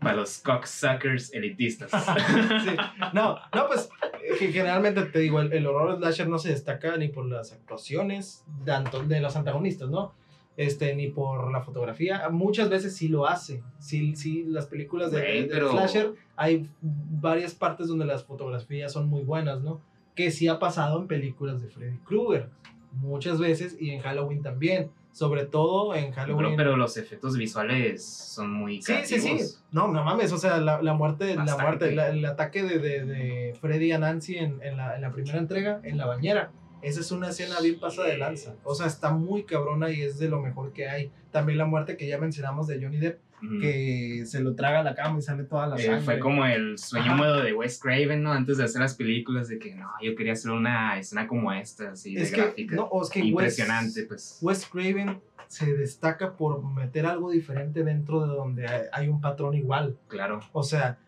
Para 0.00 0.16
los 0.16 0.38
cocksuckers 0.38 1.32
elitistas. 1.32 1.90
Sí. 2.64 2.76
No, 3.12 3.36
no, 3.54 3.66
pues 3.66 3.88
eh, 4.22 4.34
que 4.38 4.48
generalmente 4.52 5.02
te 5.04 5.18
digo, 5.20 5.40
el, 5.40 5.52
el 5.52 5.66
horror 5.66 5.96
slasher 5.98 6.28
no 6.28 6.38
se 6.38 6.50
destaca 6.50 6.96
ni 6.96 7.08
por 7.08 7.26
las 7.26 7.52
actuaciones 7.52 8.44
tanto 8.64 9.02
de 9.02 9.20
los 9.20 9.36
antagonistas, 9.36 9.88
¿no? 9.88 10.12
Este, 10.56 10.94
ni 10.94 11.08
por 11.08 11.50
la 11.52 11.60
fotografía. 11.60 12.28
Muchas 12.30 12.70
veces 12.70 12.96
sí 12.96 13.08
lo 13.08 13.26
hace. 13.26 13.62
Sí, 13.78 14.16
sí, 14.16 14.44
las 14.48 14.66
películas 14.66 15.10
de, 15.12 15.20
Güey, 15.20 15.34
de- 15.42 15.48
de 15.48 15.54
pero- 15.54 15.70
slasher 15.70 16.14
hay 16.36 16.68
varias 16.82 17.54
partes 17.54 17.88
donde 17.88 18.04
las 18.06 18.24
fotografías 18.24 18.92
son 18.92 19.08
muy 19.08 19.22
buenas, 19.22 19.60
¿no? 19.62 19.80
Que 20.14 20.30
sí 20.30 20.48
ha 20.48 20.58
pasado 20.58 20.98
en 21.00 21.06
películas 21.08 21.60
de 21.62 21.68
Freddy 21.68 21.98
Krueger. 21.98 22.48
Muchas 22.92 23.38
veces 23.38 23.76
y 23.78 23.90
en 23.90 24.00
Halloween 24.00 24.42
también. 24.42 24.90
Sobre 25.16 25.46
todo 25.46 25.94
en 25.94 26.12
Halloween. 26.12 26.56
pero 26.58 26.76
los 26.76 26.98
efectos 26.98 27.38
visuales 27.38 28.04
son 28.04 28.52
muy 28.52 28.82
Sí, 28.82 28.96
sí, 29.04 29.18
sí. 29.18 29.38
No, 29.72 29.88
no 29.88 30.04
mames, 30.04 30.30
o 30.30 30.36
sea, 30.36 30.58
la, 30.58 30.82
la 30.82 30.92
muerte, 30.92 31.34
la 31.34 31.56
muerte, 31.56 31.88
el 31.88 32.24
ataque 32.26 32.62
de, 32.62 32.78
de, 32.78 33.04
de, 33.06 33.54
Freddy 33.58 33.92
a 33.92 33.98
Nancy 33.98 34.36
en, 34.36 34.60
en, 34.60 34.76
la, 34.76 34.94
en, 34.94 35.00
la, 35.00 35.12
primera 35.12 35.38
entrega, 35.38 35.80
en 35.84 35.96
la 35.96 36.04
bañera. 36.04 36.52
Esa 36.82 37.00
es 37.00 37.10
una 37.12 37.30
escena 37.30 37.58
bien 37.62 37.80
pasada 37.80 38.08
de 38.08 38.18
lanza. 38.18 38.56
O 38.62 38.74
sea, 38.74 38.88
está 38.88 39.10
muy 39.10 39.44
cabrona 39.44 39.90
y 39.90 40.02
es 40.02 40.18
de 40.18 40.28
lo 40.28 40.42
mejor 40.42 40.74
que 40.74 40.86
hay. 40.86 41.10
También 41.30 41.56
la 41.56 41.64
muerte 41.64 41.96
que 41.96 42.06
ya 42.06 42.18
mencionamos 42.18 42.66
de 42.66 42.78
Johnny 42.82 42.98
Depp 42.98 43.18
que 43.40 44.24
se 44.24 44.40
lo 44.40 44.54
traga 44.54 44.80
a 44.80 44.82
la 44.82 44.94
cama 44.94 45.18
y 45.18 45.22
sale 45.22 45.44
toda 45.44 45.66
la 45.66 45.76
eh, 45.76 46.00
fue 46.00 46.18
como 46.18 46.44
el 46.46 46.78
sueño 46.78 47.14
mudo 47.16 47.42
de 47.42 47.52
Wes 47.52 47.78
Craven, 47.78 48.22
¿no? 48.22 48.32
Antes 48.32 48.56
de 48.56 48.64
hacer 48.64 48.80
las 48.80 48.94
películas, 48.94 49.48
de 49.48 49.58
que 49.58 49.74
no, 49.74 49.90
yo 50.02 50.14
quería 50.16 50.32
hacer 50.32 50.50
una 50.50 50.98
escena 50.98 51.26
como 51.26 51.52
esta, 51.52 51.90
así, 51.90 52.14
de 52.14 52.28
gráfica. 52.28 52.76
No, 52.76 52.90
es 53.02 53.10
que 53.10 53.20
Impresionante, 53.20 54.00
Wes, 54.00 54.08
pues. 54.08 54.38
Wes 54.40 54.66
Craven 54.66 55.20
se 55.48 55.74
destaca 55.74 56.36
por 56.36 56.64
meter 56.64 57.06
algo 57.06 57.30
diferente 57.30 57.84
dentro 57.84 58.26
de 58.26 58.34
donde 58.34 58.66
hay, 58.92 59.08
un 59.08 59.20
patrón 59.20 59.54
igual. 59.54 59.96
Claro. 60.08 60.40
O 60.52 60.62
sea, 60.62 60.98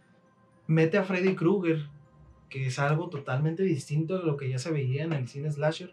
mete 0.67 0.99
a 0.99 1.05
Freddy 1.05 1.35
Krueger, 1.35 1.87
que 2.49 2.67
es 2.67 2.79
algo 2.79 3.09
totalmente 3.09 3.63
distinto 3.63 4.19
de 4.19 4.25
lo 4.25 4.37
que 4.37 4.49
ya 4.49 4.59
se 4.59 4.71
veía 4.71 5.05
en 5.05 5.13
el 5.13 5.29
cine 5.29 5.51
slasher, 5.51 5.93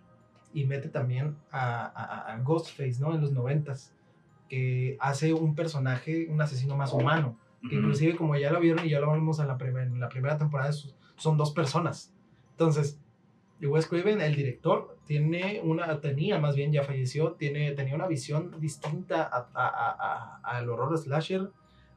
y 0.54 0.66
mete 0.66 0.90
también 0.90 1.36
a, 1.52 1.86
a, 1.86 2.34
a 2.34 2.40
Ghostface, 2.40 3.00
¿no? 3.00 3.16
En 3.16 3.22
los 3.22 3.32
noventas 3.32 3.95
que 4.50 4.98
hace 5.00 5.34
un 5.34 5.56
personaje, 5.56 6.28
un 6.30 6.42
asesino 6.42 6.76
más 6.76 6.94
humano. 6.94 7.38
Que 7.68 7.78
inclusive 7.78 8.16
como 8.16 8.36
ya 8.36 8.52
lo 8.52 8.60
vieron 8.60 8.86
y 8.86 8.90
ya 8.90 9.00
lo 9.00 9.12
vimos 9.14 9.40
en 9.40 9.48
la, 9.48 9.58
en 9.60 10.00
la 10.00 10.08
primera 10.08 10.38
temporada, 10.38 10.72
son 11.16 11.36
dos 11.36 11.52
personas. 11.52 12.14
Entonces, 12.52 13.00
Wes 13.62 13.88
Craven, 13.88 14.22
el 14.22 14.36
director, 14.36 14.98
tiene 15.06 15.62
una, 15.64 16.00
tenía 16.02 16.40
más 16.40 16.56
bien, 16.56 16.72
ya 16.72 16.84
falleció, 16.84 17.34
tiene, 17.34 17.72
tenía 17.72 17.96
una 17.96 18.08
visión 18.08 18.60
distinta 18.60 19.24
al 19.24 19.46
a, 19.54 20.40
a, 20.44 20.62
horror 20.64 20.98
slasher 20.98 21.52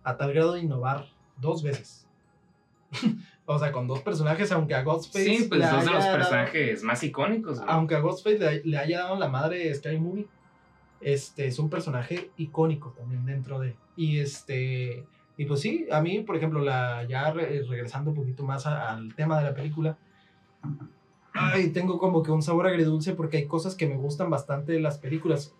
a 0.04 0.16
tal 0.16 0.32
grado 0.32 0.54
de 0.54 0.61
innovar 0.61 1.06
dos 1.37 1.62
veces. 1.62 2.06
o 3.46 3.58
sea, 3.58 3.72
con 3.72 3.87
dos 3.87 4.00
personajes, 4.00 4.50
aunque 4.52 4.74
a 4.74 4.82
Ghostface. 4.82 5.24
Sí, 5.24 5.46
pues 5.48 5.70
dos 5.70 5.84
de 5.84 5.90
los 5.90 6.06
personajes 6.06 6.82
más 6.82 7.02
icónicos. 7.02 7.61
Aunque 7.66 7.96
a 7.96 8.00
Ghostface 8.00 8.38
le, 8.38 8.62
le, 8.64 8.78
haya 8.78 9.00
dado 9.00 9.16
la 9.16 9.28
madre 9.28 9.74
Sky 9.74 9.98
Movie, 9.98 10.26
este, 11.00 11.46
es 11.46 11.58
un 11.58 11.70
personaje 11.70 12.30
icónico 12.37 12.90
también 12.90 13.24
dentro 13.24 13.58
de... 13.58 13.76
Y 13.96 14.18
este... 14.18 15.04
Y 15.37 15.44
pues 15.44 15.61
sí, 15.61 15.87
a 15.92 16.00
mí, 16.00 16.20
por 16.20 16.37
ejemplo, 16.37 16.61
la, 16.61 17.04
ya 17.04 17.32
regresando 17.32 18.11
un 18.11 18.16
poquito 18.16 18.42
más 18.42 18.66
al 18.66 19.14
tema 19.14 19.38
de 19.38 19.44
la 19.44 19.54
película, 19.54 19.96
ay, 21.32 21.68
tengo 21.68 21.98
como 21.98 22.24
que 22.24 22.32
un 22.32 22.42
sabor 22.42 22.66
agridulce 22.66 23.14
porque 23.14 23.37
hay 23.37 23.46
cosas 23.46 23.76
que 23.76 23.87
me 23.87 23.96
gustan 23.96 24.30
bastante 24.30 24.72
de 24.72 24.80
las 24.80 24.98
películas. 24.98 25.54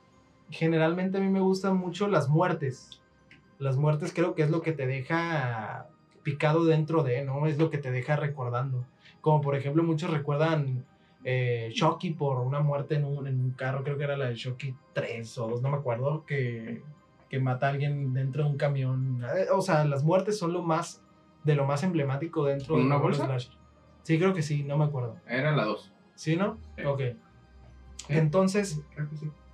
Generalmente 0.51 1.19
a 1.19 1.21
mí 1.21 1.29
me 1.29 1.41
gustan 1.41 1.77
mucho 1.77 2.09
las 2.09 2.29
muertes. 2.29 3.01
Las 3.61 3.77
muertes 3.77 4.13
creo 4.13 4.35
que 4.35 4.43
es 4.43 4.51
lo 4.51 4.63
que 4.63 4.73
te 4.73 4.87
deja 4.87 5.89
picado 6.25 6.65
dentro 6.65 7.05
de, 7.05 7.25
¿no? 7.25 7.47
Es 7.47 7.59
lo 7.59 7.71
que 7.71 7.79
te 7.79 7.93
deja 7.93 8.17
recordando. 8.17 8.85
Como 9.21 9.41
por 9.41 9.55
ejemplo 9.55 9.83
muchos 9.83 10.11
recuerdan 10.11 10.85
eh, 11.25 11.71
Shocky 11.73 12.11
por 12.11 12.39
una 12.41 12.61
muerte 12.61 12.95
en 12.95 13.05
un, 13.05 13.27
en 13.27 13.41
un, 13.41 13.51
carro, 13.53 13.83
creo 13.83 13.99
que 13.99 14.05
era 14.05 14.17
la 14.17 14.29
de 14.29 14.35
Shocky 14.37 14.75
3 14.93 15.39
o 15.39 15.49
2, 15.49 15.63
no 15.63 15.71
me 15.71 15.77
acuerdo, 15.77 16.25
que, 16.25 16.83
que 17.29 17.41
mata 17.41 17.67
a 17.67 17.71
alguien 17.71 18.13
dentro 18.13 18.45
de 18.45 18.51
un 18.51 18.57
camión. 18.57 19.23
Eh, 19.37 19.47
o 19.53 19.61
sea, 19.61 19.85
las 19.85 20.05
muertes 20.05 20.39
son 20.39 20.53
lo 20.53 20.63
más, 20.63 21.03
de 21.45 21.55
lo 21.55 21.67
más 21.67 21.83
emblemático 21.83 22.45
dentro 22.45 22.77
de 22.77 22.83
una 22.83 22.97
bolsa. 22.97 23.29
Sí, 24.03 24.19
creo 24.19 24.33
que 24.33 24.43
sí, 24.43 24.63
no 24.63 24.79
me 24.79 24.85
acuerdo. 24.85 25.17
Era 25.27 25.55
la 25.55 25.65
2. 25.65 25.93
¿Sí, 26.15 26.37
no? 26.37 26.59
Ok. 26.87 27.03
Entonces, 28.09 28.81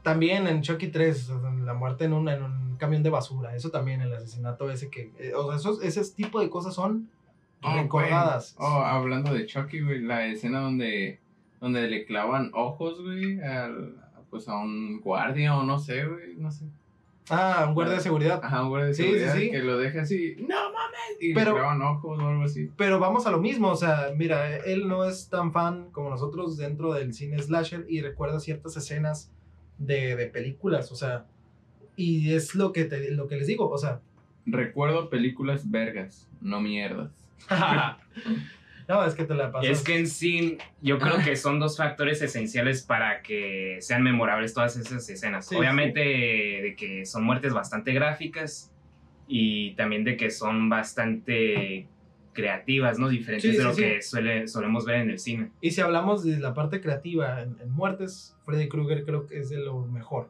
también 0.03 0.46
en 0.46 0.62
Chucky 0.62 0.88
3, 0.88 1.31
la 1.64 1.74
muerte 1.74 2.05
en 2.05 2.12
un, 2.12 2.29
en 2.29 2.42
un 2.42 2.77
camión 2.77 3.03
de 3.03 3.11
basura, 3.11 3.57
eso 3.57 3.70
también, 3.70 4.00
el 4.00 4.12
asesinato 4.12 4.70
ese 4.70 4.90
que... 4.90 5.12
Eh, 5.18 5.33
o 5.35 5.48
sea, 5.48 5.57
esos, 5.57 5.83
ese 5.83 6.14
tipo 6.14 6.40
de 6.40 6.50
cosas 6.50 6.74
son 6.74 7.11
oh, 7.62 7.74
recordadas. 7.74 8.55
Oh, 8.59 8.66
hablando 8.66 9.33
de 9.33 9.46
Chucky, 9.46 9.81
la 9.81 10.27
escena 10.27 10.61
donde 10.61 11.20
donde 11.64 11.88
le 11.88 12.05
clavan 12.05 12.50
ojos, 12.53 13.00
güey, 13.00 13.40
al, 13.40 13.96
pues 14.29 14.46
a 14.50 14.59
un 14.59 15.00
guardia 15.00 15.57
o 15.57 15.62
no 15.62 15.79
sé, 15.79 16.05
güey, 16.05 16.37
no 16.37 16.50
sé. 16.50 16.66
Ah, 17.31 17.64
un 17.66 17.72
guardia 17.72 17.94
de 17.94 18.00
seguridad. 18.03 18.38
Ajá, 18.44 18.64
un 18.64 18.68
guardia 18.68 18.88
de 18.88 18.94
seguridad 18.94 19.35
sí, 19.35 19.44
sí, 19.44 19.50
que 19.50 19.61
lo 19.61 19.79
deja 19.79 20.03
así, 20.03 20.37
no 20.40 20.57
mames, 20.74 21.16
y 21.20 21.33
pero, 21.33 21.53
le 21.53 21.61
clavan 21.61 21.81
ojos 21.81 22.18
o 22.18 22.29
algo 22.29 22.42
así. 22.42 22.70
Pero 22.77 22.98
vamos 22.98 23.27
a 23.27 23.31
lo 23.31 23.38
mismo, 23.38 23.70
o 23.70 23.77
sea, 23.77 24.12
mira, 24.14 24.59
él 24.59 24.88
no 24.88 25.07
es 25.07 25.31
tan 25.31 25.55
fan 25.55 25.88
como 25.90 26.11
nosotros 26.11 26.59
dentro 26.59 26.92
del 26.92 27.14
cine 27.14 27.38
slasher 27.38 27.87
y 27.88 28.03
recuerda 28.03 28.40
ciertas 28.40 28.77
escenas 28.77 29.33
de, 29.79 30.16
de 30.16 30.27
películas, 30.27 30.92
o 30.92 30.96
sea, 30.96 31.24
y 31.96 32.35
es 32.35 32.55
lo 32.55 32.74
que, 32.74 32.85
te, 32.85 33.11
lo 33.12 33.27
que 33.27 33.37
les 33.37 33.46
digo, 33.46 33.70
o 33.70 33.79
sea. 33.79 34.03
Recuerdo 34.44 35.09
películas 35.09 35.70
vergas, 35.70 36.29
no 36.42 36.61
mierdas. 36.61 37.24
No, 38.88 39.05
es 39.05 39.14
que 39.14 39.25
te 39.25 39.35
la 39.35 39.51
pasas. 39.51 39.70
Es 39.70 39.83
que 39.83 39.99
en 39.99 40.07
sí, 40.07 40.59
yo 40.83 40.99
creo 40.99 41.18
que 41.25 41.37
son 41.37 41.59
dos 41.59 41.77
factores 41.77 42.20
esenciales 42.23 42.83
para 42.83 43.23
que 43.23 43.79
sean 43.81 44.03
memorables 44.03 44.53
todas 44.53 44.77
esas 44.77 45.09
escenas. 45.09 45.51
Obviamente, 45.53 46.01
de 46.01 46.75
que 46.77 47.07
son 47.07 47.25
muertes 47.25 47.53
bastante 47.53 47.92
gráficas 47.92 48.73
y 49.27 49.73
también 49.73 50.05
de 50.05 50.16
que 50.16 50.31
son 50.31 50.68
bastante 50.68 51.87
creativas, 52.35 52.99
¿no? 52.99 53.09
Diferentes 53.09 53.57
de 53.57 53.64
lo 53.64 53.75
que 53.75 54.03
suele, 54.03 54.49
solemos 54.49 54.85
ver 54.85 54.97
en 54.97 55.11
el 55.11 55.18
cine. 55.18 55.51
Y 55.61 55.70
si 55.70 55.81
hablamos 55.81 56.25
de 56.25 56.38
la 56.38 56.53
parte 56.53 56.81
creativa 56.81 57.40
en, 57.40 57.57
muertes, 57.70 58.37
Freddy 58.44 58.68
Krueger 58.68 59.05
creo 59.05 59.27
que 59.27 59.38
es 59.38 59.49
de 59.49 59.59
lo 59.59 59.87
mejor. 59.87 60.29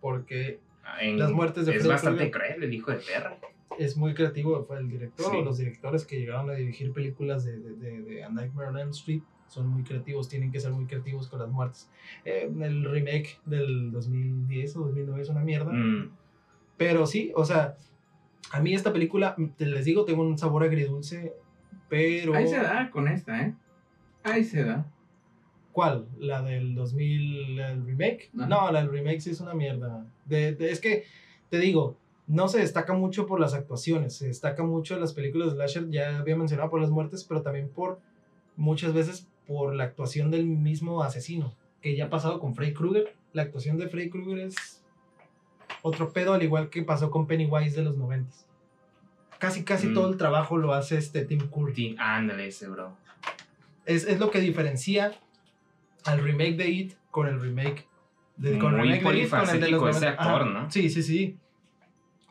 Porque 0.00 0.58
ah, 0.84 0.98
las 1.02 1.30
muertes 1.30 1.64
de 1.64 1.72
Freddy 1.72 1.84
Es 1.84 1.88
bastante 1.88 2.30
cruel, 2.30 2.62
el 2.62 2.74
hijo 2.74 2.90
de 2.90 2.98
perra 2.98 3.38
es 3.78 3.96
muy 3.96 4.14
creativo, 4.14 4.64
fue 4.64 4.78
el 4.78 4.88
director 4.88 5.34
o 5.34 5.42
los 5.42 5.58
directores 5.58 6.04
que 6.04 6.18
llegaron 6.18 6.50
a 6.50 6.54
dirigir 6.54 6.92
películas 6.92 7.44
de, 7.44 7.58
de, 7.58 8.02
de, 8.02 8.24
A 8.24 8.28
Nightmare 8.28 8.68
on 8.68 8.78
Elm 8.78 8.90
Street 8.90 9.22
son 9.48 9.68
muy 9.68 9.84
creativos, 9.84 10.28
tienen 10.28 10.50
que 10.50 10.60
ser 10.60 10.72
muy 10.72 10.86
creativos 10.86 11.28
con 11.28 11.38
las 11.38 11.48
muertes. 11.48 11.90
Eh, 12.24 12.50
el 12.60 12.84
remake 12.84 13.38
del 13.44 13.92
2010 13.92 14.76
o 14.76 14.80
2009 14.86 15.22
es 15.22 15.28
una 15.28 15.40
mierda. 15.40 15.72
Mm. 15.72 16.10
Pero 16.76 17.06
sí, 17.06 17.32
o 17.36 17.44
sea, 17.44 17.76
a 18.50 18.60
mí 18.60 18.74
esta 18.74 18.92
película, 18.92 19.36
te 19.56 19.66
les 19.66 19.84
digo, 19.84 20.04
tengo 20.04 20.22
un 20.22 20.38
sabor 20.38 20.64
agridulce, 20.64 21.34
pero... 21.88 22.34
Ahí 22.34 22.48
se 22.48 22.56
da 22.56 22.90
con 22.90 23.06
esta, 23.06 23.42
¿eh? 23.42 23.54
Ahí 24.24 24.42
se 24.42 24.64
da. 24.64 24.90
¿Cuál? 25.72 26.06
¿La 26.18 26.42
del 26.42 26.74
2000, 26.74 27.58
el 27.58 27.84
remake? 27.84 28.30
No, 28.32 28.70
la 28.70 28.80
del 28.80 28.90
remake 28.90 29.20
sí 29.20 29.30
es 29.30 29.40
una 29.40 29.54
mierda. 29.54 30.06
De, 30.24 30.56
es 30.60 30.80
que, 30.80 31.04
te 31.50 31.58
digo, 31.58 31.96
no 32.26 32.48
se 32.48 32.58
destaca 32.58 32.94
mucho 32.94 33.26
por 33.26 33.40
las 33.40 33.54
actuaciones, 33.54 34.16
se 34.16 34.28
destaca 34.28 34.62
mucho 34.62 34.94
en 34.94 35.00
las 35.00 35.12
películas 35.12 35.48
de 35.48 35.54
slasher, 35.54 35.90
ya 35.90 36.18
había 36.18 36.36
mencionado 36.36 36.70
por 36.70 36.80
las 36.80 36.90
muertes, 36.90 37.24
pero 37.24 37.42
también 37.42 37.68
por 37.68 38.00
muchas 38.56 38.94
veces 38.94 39.28
por 39.46 39.74
la 39.74 39.84
actuación 39.84 40.30
del 40.30 40.46
mismo 40.46 41.02
asesino, 41.02 41.54
que 41.82 41.96
ya 41.96 42.06
ha 42.06 42.10
pasado 42.10 42.40
con 42.40 42.54
Freddy 42.54 42.72
Krueger. 42.72 43.14
La 43.32 43.42
actuación 43.42 43.76
de 43.78 43.88
Freddy 43.88 44.10
Krueger 44.10 44.38
es 44.38 44.82
otro 45.82 46.12
pedo, 46.12 46.32
al 46.32 46.42
igual 46.42 46.70
que 46.70 46.82
pasó 46.82 47.10
con 47.10 47.26
Pennywise 47.26 47.76
de 47.76 47.82
los 47.82 47.96
90. 47.96 48.30
Casi, 49.38 49.64
casi 49.64 49.88
mm. 49.88 49.94
todo 49.94 50.10
el 50.10 50.16
trabajo 50.16 50.56
lo 50.56 50.72
hace 50.72 50.96
este 50.96 51.24
Tim 51.26 51.48
Curry. 51.50 51.96
Ándale 51.98 52.46
ese, 52.46 52.68
bro. 52.68 52.96
Es, 53.84 54.06
es, 54.06 54.18
lo 54.18 54.30
que 54.30 54.40
diferencia 54.40 55.12
al 56.04 56.22
remake 56.22 56.56
de 56.56 56.70
It 56.70 56.94
con 57.10 57.26
el 57.26 57.38
remake 57.38 57.86
de, 58.36 58.58
con 58.58 58.74
el 58.74 58.80
remake 58.80 59.02
de 59.02 59.22
It 59.24 59.30
con 59.30 59.48
el 59.50 59.60
de 59.60 59.70
los 59.70 60.02
actor, 60.02 60.46
¿no? 60.46 60.70
Sí, 60.70 60.88
sí, 60.88 61.02
sí. 61.02 61.38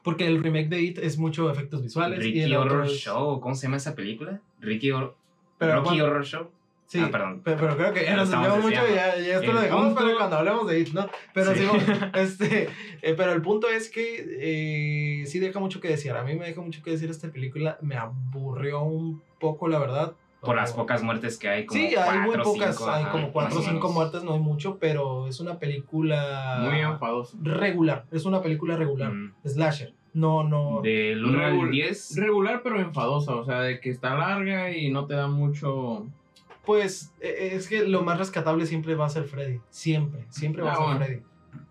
Porque 0.04 0.28
el 0.28 0.44
remake 0.44 0.70
de 0.70 0.82
It 0.82 0.98
es 1.00 1.18
mucho 1.18 1.50
efectos 1.50 1.82
visuales. 1.82 2.20
Ricky 2.20 2.44
y 2.44 2.54
Horror 2.54 2.88
Show, 2.88 3.40
¿cómo 3.40 3.56
se 3.56 3.68
llama 3.68 3.78
esa 3.78 3.96
película? 3.96 4.42
Ricky 4.60 4.92
Horror, 4.92 5.16
Rocky 5.60 6.02
Horror 6.02 6.26
Show. 6.26 6.48
Sí, 6.94 7.00
ah, 7.00 7.10
perdón. 7.10 7.42
Pero, 7.44 7.76
creo 7.76 7.92
que 7.92 8.04
ya 8.04 8.16
nos 8.16 8.30
desviamos 8.30 8.62
mucho 8.62 8.82
y 8.88 8.94
ya, 8.94 9.18
ya 9.18 9.40
esto 9.40 9.52
lo 9.52 9.62
dejamos 9.62 9.94
para 9.94 10.14
cuando 10.14 10.36
hablemos 10.36 10.68
de 10.68 10.80
It, 10.80 10.90
¿no? 10.90 11.10
Pero 11.34 11.56
sí. 11.56 11.66
este, 12.14 12.70
eh, 13.02 13.14
pero 13.18 13.32
el 13.32 13.42
punto 13.42 13.68
es 13.68 13.90
que 13.90 15.22
eh, 15.22 15.26
sí 15.26 15.40
deja 15.40 15.60
mucho 15.60 15.80
que 15.82 15.88
decir. 15.88 16.12
A 16.12 16.24
mí 16.24 16.36
me 16.36 16.46
deja 16.46 16.62
mucho 16.62 16.84
que 16.84 16.92
decir 16.92 17.10
esta 17.10 17.30
película. 17.30 17.80
Me 17.82 17.96
aburrió 17.96 18.84
un 18.84 19.24
poco, 19.40 19.68
la 19.68 19.80
verdad. 19.80 20.14
Por 20.44 20.56
las 20.56 20.74
pocas 20.74 21.02
muertes 21.04 21.38
que 21.38 21.48
hay. 21.48 21.66
Como 21.66 21.80
sí, 21.80 21.96
hay 21.96 22.20
muy 22.20 22.38
pocas. 22.38 22.82
hay 22.82 23.06
como 23.06 23.32
cuatro 23.32 23.60
o 23.60 23.64
cinco 23.64 23.92
muertes, 23.92 24.24
no 24.24 24.34
hay 24.34 24.40
mucho, 24.40 24.78
pero 24.78 25.28
es 25.28 25.40
una 25.40 25.58
película. 25.58 26.60
Muy 26.62 26.80
enfadosa. 26.80 27.38
Regular. 27.42 28.06
Es 28.12 28.26
una 28.26 28.42
película 28.42 28.76
regular. 28.76 29.14
Mm. 29.14 29.34
Slasher. 29.46 29.94
No, 30.14 30.44
no. 30.44 30.82
Del 30.82 31.26
1 31.26 31.46
al 31.46 31.72
10. 31.72 32.18
Regular, 32.18 32.62
pero 32.64 32.80
enfadosa. 32.80 33.36
O 33.36 33.46
sea, 33.46 33.62
de 33.62 33.80
que 33.80 33.90
está 33.90 34.16
larga 34.16 34.72
y 34.72 34.92
no 34.92 35.06
te 35.06 35.16
da 35.16 35.28
mucho. 35.28 36.06
Pues 36.66 37.14
e, 37.20 37.28
e, 37.28 37.56
es 37.56 37.68
que 37.68 37.86
lo 37.86 38.04
más 38.04 38.20
rescatable 38.20 38.66
siempre 38.66 38.96
va 38.96 39.08
a 39.08 39.10
ser 39.10 39.24
Freddy. 39.24 39.60
Siempre. 39.70 40.26
Siempre 40.30 40.62
va 40.62 40.74
a 40.74 40.74
ah, 40.74 40.98
ser 40.98 41.06
Freddy. 41.06 41.22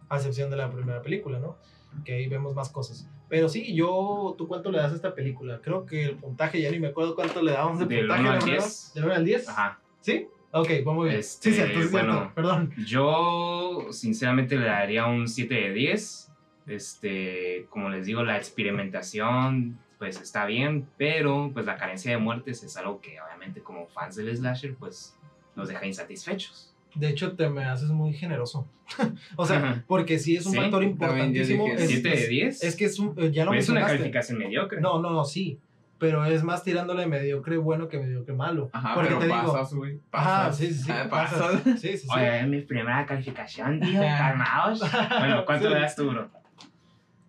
A 0.08 0.16
excepción 0.16 0.50
de 0.50 0.56
la 0.56 0.70
primera 0.70 1.02
película, 1.02 1.38
¿no? 1.38 1.56
Que 2.04 2.14
ahí 2.14 2.28
vemos 2.28 2.54
más 2.54 2.68
cosas. 2.68 3.08
Pero 3.32 3.48
sí, 3.48 3.74
yo, 3.74 4.34
¿tú 4.36 4.46
cuánto 4.46 4.70
le 4.70 4.76
das 4.76 4.92
a 4.92 4.94
esta 4.94 5.14
película? 5.14 5.58
Creo 5.62 5.86
que 5.86 6.04
el 6.04 6.16
puntaje, 6.16 6.60
ya 6.60 6.70
ni 6.70 6.78
me 6.78 6.88
acuerdo 6.88 7.14
cuánto 7.14 7.40
le 7.40 7.52
damos 7.52 7.78
de 7.78 7.86
puntaje. 7.86 8.20
1 8.20 8.30
al 8.30 8.44
10. 8.44 8.92
¿Del 8.94 9.04
1 9.04 9.14
al 9.14 9.24
10? 9.24 9.48
Ajá. 9.48 9.80
¿Sí? 10.00 10.28
Ok, 10.50 10.68
vamos 10.84 11.06
bien. 11.06 11.16
Este, 11.16 11.48
sí, 11.48 11.56
cierto, 11.56 11.80
sí, 11.80 11.88
bueno, 11.90 12.12
cierto. 12.12 12.34
Perdón. 12.34 12.74
Yo, 12.86 13.86
sinceramente, 13.90 14.58
le 14.58 14.66
daría 14.66 15.06
un 15.06 15.26
7 15.26 15.54
de 15.54 15.72
10. 15.72 16.30
Este, 16.66 17.66
como 17.70 17.88
les 17.88 18.04
digo, 18.04 18.22
la 18.22 18.36
experimentación, 18.36 19.78
pues 19.98 20.20
está 20.20 20.44
bien, 20.44 20.86
pero 20.98 21.52
pues 21.54 21.64
la 21.64 21.78
carencia 21.78 22.10
de 22.10 22.18
muertes 22.18 22.62
es 22.62 22.76
algo 22.76 23.00
que, 23.00 23.18
obviamente, 23.18 23.62
como 23.62 23.88
fans 23.88 24.14
del 24.14 24.36
slasher, 24.36 24.74
pues 24.74 25.16
nos 25.56 25.68
deja 25.68 25.86
insatisfechos. 25.86 26.71
De 26.94 27.08
hecho, 27.08 27.32
te 27.32 27.48
me 27.48 27.64
haces 27.64 27.88
muy 27.90 28.12
generoso. 28.12 28.66
o 29.36 29.46
sea, 29.46 29.56
Ajá. 29.58 29.84
porque 29.86 30.18
sí 30.18 30.36
es 30.36 30.44
un 30.46 30.52
Sí, 30.52 30.58
factor 30.58 30.82
importantísimo. 30.82 31.64
dije 31.64 31.82
Es, 31.84 31.88
7 31.90 32.08
de 32.08 32.14
es- 32.14 32.28
10. 32.28 32.62
es 32.64 32.76
que 32.76 32.84
es 32.84 32.98
un. 32.98 33.14
eh, 33.16 33.30
Ya 33.32 33.44
lo 33.44 33.54
es 33.54 33.68
una 33.68 33.86
calificación 33.86 34.38
mediocre. 34.38 34.80
No, 34.80 35.00
no, 35.00 35.10
no, 35.10 35.24
sí. 35.24 35.58
Pero 35.98 36.24
es 36.26 36.42
más 36.42 36.64
tirándole 36.64 37.06
mediocre 37.06 37.56
bueno 37.58 37.86
que 37.88 37.96
mediocre 37.98 38.34
malo. 38.34 38.68
Ajá, 38.72 38.94
Porque 38.94 39.10
pero 39.10 39.20
te 39.20 39.26
digo. 39.26 39.52
pasas, 39.52 39.72
güey. 39.74 40.00
Ajá, 40.10 40.46
pasas. 40.48 40.56
sí, 40.58 40.66
sí, 40.74 40.82
sí. 40.82 40.90
Ah, 40.92 41.06
pasas. 41.08 41.38
pasas. 41.40 41.80
Sí, 41.80 41.88
sí, 41.90 41.98
sí. 41.98 42.08
Oye, 42.12 42.40
es 42.40 42.48
mi 42.48 42.60
primera 42.62 43.06
calificación, 43.06 43.78
tío. 43.80 44.00
Calmaos. 44.00 44.80
Bueno, 44.80 45.44
¿cuánto 45.46 45.68
Sí. 45.68 45.74
le 45.74 45.80
das 45.80 45.94
tú, 45.96 46.10
bro? 46.10 46.28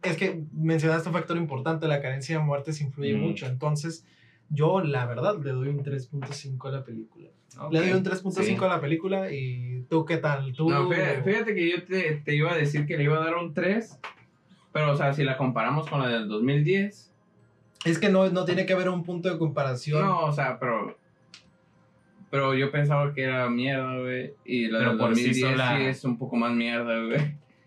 Es 0.01 0.17
que 0.17 0.41
mencionaste 0.53 1.07
un 1.07 1.13
factor 1.13 1.37
importante, 1.37 1.87
la 1.87 2.01
carencia 2.01 2.37
de 2.37 2.43
muertes 2.43 2.81
influye 2.81 3.15
Mm. 3.15 3.21
mucho. 3.21 3.45
Entonces, 3.45 4.05
yo 4.49 4.81
la 4.81 5.05
verdad 5.05 5.37
le 5.43 5.51
doy 5.51 5.69
un 5.69 5.83
3.5 5.83 6.67
a 6.67 6.71
la 6.71 6.83
película. 6.83 7.29
Le 7.71 7.79
doy 7.81 7.91
un 7.93 8.03
3.5 8.03 8.43
Sí. 8.43 8.55
a 8.59 8.67
la 8.67 8.81
película 8.81 9.31
y 9.31 9.85
tú 9.89 10.05
qué 10.05 10.17
tal? 10.17 10.53
¿Tú? 10.53 10.69
No, 10.69 10.89
fíjate, 10.89 11.21
fíjate 11.23 11.53
que 11.55 11.69
yo 11.71 11.83
te, 11.83 12.21
te 12.25 12.35
iba 12.35 12.51
a 12.51 12.55
decir 12.55 12.85
que 12.85 12.97
le 12.97 13.03
iba 13.03 13.17
a 13.17 13.23
dar 13.25 13.35
un 13.35 13.53
3. 13.53 13.99
Pero, 14.71 14.91
o 14.91 14.95
sea, 14.95 15.13
si 15.13 15.23
la 15.23 15.37
comparamos 15.37 15.87
con 15.87 16.01
la 16.01 16.07
del 16.07 16.27
2010. 16.27 17.11
Es 17.85 17.99
que 17.99 18.09
no, 18.09 18.27
no 18.29 18.43
tiene 18.45 18.65
que 18.65 18.73
haber 18.73 18.89
un 18.89 19.03
punto 19.03 19.29
de 19.29 19.37
comparación. 19.37 20.01
No, 20.01 20.21
o 20.25 20.31
sea, 20.31 20.57
pero. 20.59 20.97
Pero 22.31 22.55
yo 22.55 22.71
pensaba 22.71 23.13
que 23.13 23.23
era 23.23 23.47
mierda, 23.49 23.99
güey. 23.99 24.33
Y 24.45 24.67
la 24.67 24.79
Pero 24.79 24.89
del 24.91 24.99
por 24.99 25.15
sí 25.15 25.27
2010 25.27 25.35
sí, 25.35 25.41
sola- 25.41 25.81
es 25.89 26.03
un 26.05 26.17
poco 26.17 26.35
más 26.35 26.51
mierda, 26.53 27.03
güey. 27.05 27.19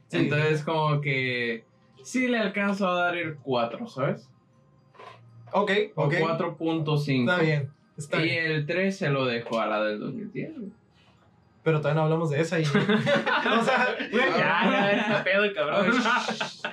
Sí. 0.08 0.18
Entonces, 0.18 0.62
como 0.64 1.00
que. 1.00 1.64
Sí 2.02 2.26
le 2.28 2.38
alcanzo 2.38 2.88
a 2.88 2.94
dar 3.00 3.16
el 3.16 3.36
4, 3.36 3.86
¿sabes? 3.88 4.28
Ok, 5.58 5.70
ok. 5.94 6.12
4.5. 6.12 7.20
Está 7.20 7.38
bien. 7.38 7.70
Está 7.96 8.20
y 8.20 8.24
bien. 8.24 8.46
el 8.52 8.66
3 8.66 8.96
se 8.96 9.08
lo 9.08 9.24
dejo 9.24 9.58
a 9.58 9.66
la 9.66 9.82
del 9.84 10.00
2010, 10.00 10.58
güey. 10.58 10.70
Pero 11.62 11.80
todavía 11.80 12.00
no 12.00 12.04
hablamos 12.04 12.28
de 12.28 12.40
esa. 12.42 12.60
Y... 12.60 12.62
o 12.66 13.64
sea, 13.64 13.96
Ya, 14.12 15.08
ya, 15.08 15.24
pedo, 15.24 15.52
cabrón. 15.54 15.94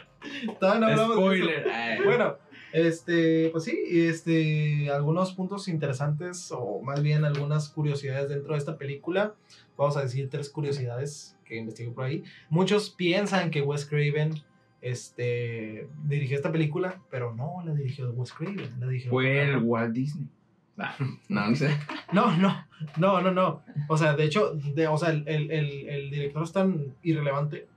todavía 0.59 0.79
no 0.81 0.87
hablamos 0.87 1.15
de 1.15 1.21
Spoiler. 1.21 1.69
Ay. 1.69 1.93
eso. 1.93 2.03
Bueno, 2.03 2.37
este, 2.73 3.49
pues 3.51 3.63
sí, 3.63 3.79
este, 3.89 4.91
algunos 4.91 5.31
puntos 5.33 5.69
interesantes 5.69 6.51
o 6.51 6.81
más 6.81 7.01
bien 7.01 7.23
algunas 7.23 7.69
curiosidades 7.69 8.27
dentro 8.27 8.51
de 8.51 8.59
esta 8.59 8.77
película. 8.77 9.33
Vamos 9.77 9.95
a 9.95 10.01
decir 10.01 10.29
tres 10.29 10.49
curiosidades 10.49 11.37
que 11.45 11.55
investigué 11.55 11.91
por 11.91 12.03
ahí. 12.03 12.23
Muchos 12.49 12.89
piensan 12.89 13.49
que 13.49 13.61
Wes 13.61 13.85
Craven 13.85 14.43
este, 14.83 15.87
dirigió 16.03 16.37
esta 16.37 16.51
película, 16.51 17.01
pero 17.09 17.33
no 17.33 17.63
la 17.65 17.73
dirigió 17.73 18.11
Wes 18.11 18.33
Craven, 18.33 18.79
la 18.79 18.87
dirigió 18.87 19.09
Fue 19.09 19.41
el. 19.41 19.57
Walt 19.57 19.93
Disney. 19.93 20.27
Ah, 20.75 20.95
no, 21.29 21.49
no 21.49 21.55
sé. 21.55 21.69
No, 22.13 22.35
no, 22.35 22.65
no, 22.97 23.21
no, 23.21 23.31
no. 23.31 23.61
O 23.87 23.95
sea, 23.95 24.15
de 24.15 24.23
hecho, 24.23 24.55
de, 24.55 24.87
o 24.87 24.97
sea, 24.97 25.09
el, 25.11 25.23
el, 25.27 25.51
el, 25.51 25.87
el 25.87 26.09
director 26.09 26.41
es 26.43 26.51
tan 26.51 26.95
irrelevante 27.03 27.67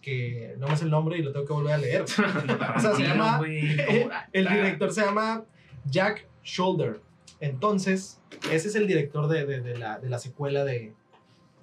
que 0.00 0.54
no 0.60 0.68
me 0.68 0.76
sé 0.76 0.84
el 0.84 0.92
nombre 0.92 1.18
y 1.18 1.22
lo 1.22 1.32
tengo 1.32 1.44
que 1.44 1.52
volver 1.52 1.74
a 1.74 1.78
leer. 1.78 2.02
O 2.76 2.80
sea, 2.80 2.94
se 2.94 3.02
llama, 3.02 3.40
el 3.44 4.48
director 4.48 4.92
se 4.92 5.04
llama 5.04 5.44
Jack 5.86 6.28
Shoulder. 6.44 7.00
Entonces, 7.40 8.20
ese 8.52 8.68
es 8.68 8.76
el 8.76 8.86
director 8.86 9.26
de, 9.26 9.44
de, 9.44 9.60
de 9.60 9.76
la, 9.76 9.98
de 9.98 10.08
la 10.08 10.20
secuela 10.20 10.64
de, 10.64 10.94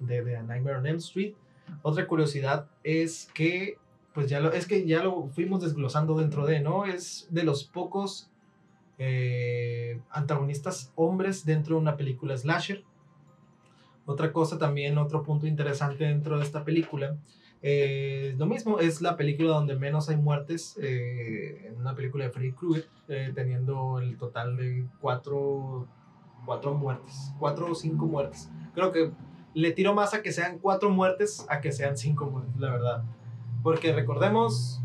de, 0.00 0.22
de 0.22 0.42
Nightmare 0.42 0.76
on 0.76 0.86
Elm 0.86 0.98
Street. 0.98 1.32
Otra 1.80 2.06
curiosidad 2.06 2.68
es 2.82 3.30
que, 3.32 3.78
pues 4.14 4.28
ya 4.30 4.40
lo, 4.40 4.52
es 4.52 4.66
que 4.66 4.86
ya 4.86 5.02
lo 5.02 5.26
fuimos 5.26 5.60
desglosando 5.60 6.16
dentro 6.16 6.46
de, 6.46 6.60
¿no? 6.60 6.86
Es 6.86 7.26
de 7.30 7.42
los 7.42 7.64
pocos 7.64 8.30
eh, 8.96 10.00
antagonistas 10.08 10.92
hombres 10.94 11.44
dentro 11.44 11.74
de 11.74 11.82
una 11.82 11.96
película 11.96 12.36
slasher. 12.38 12.84
Otra 14.06 14.32
cosa 14.32 14.56
también, 14.56 14.98
otro 14.98 15.24
punto 15.24 15.48
interesante 15.48 16.04
dentro 16.04 16.38
de 16.38 16.44
esta 16.44 16.64
película, 16.64 17.16
eh, 17.60 18.34
lo 18.38 18.46
mismo, 18.46 18.78
es 18.78 19.00
la 19.00 19.16
película 19.16 19.54
donde 19.54 19.74
menos 19.74 20.10
hay 20.10 20.16
muertes 20.16 20.78
eh, 20.80 21.68
en 21.68 21.80
una 21.80 21.94
película 21.94 22.24
de 22.24 22.30
Freddy 22.30 22.52
Krueger, 22.52 22.86
teniendo 23.34 23.98
el 23.98 24.18
total 24.18 24.56
de 24.56 24.86
cuatro, 25.00 25.88
cuatro 26.44 26.74
muertes, 26.74 27.32
cuatro 27.38 27.72
o 27.72 27.74
cinco 27.74 28.04
muertes. 28.04 28.50
Creo 28.74 28.92
que 28.92 29.10
le 29.54 29.72
tiro 29.72 29.94
más 29.94 30.12
a 30.12 30.20
que 30.20 30.30
sean 30.30 30.58
cuatro 30.58 30.90
muertes 30.90 31.46
a 31.48 31.60
que 31.62 31.72
sean 31.72 31.96
cinco 31.96 32.26
muertes, 32.26 32.54
la 32.60 32.70
verdad. 32.70 33.04
Porque 33.64 33.94
recordemos, 33.94 34.78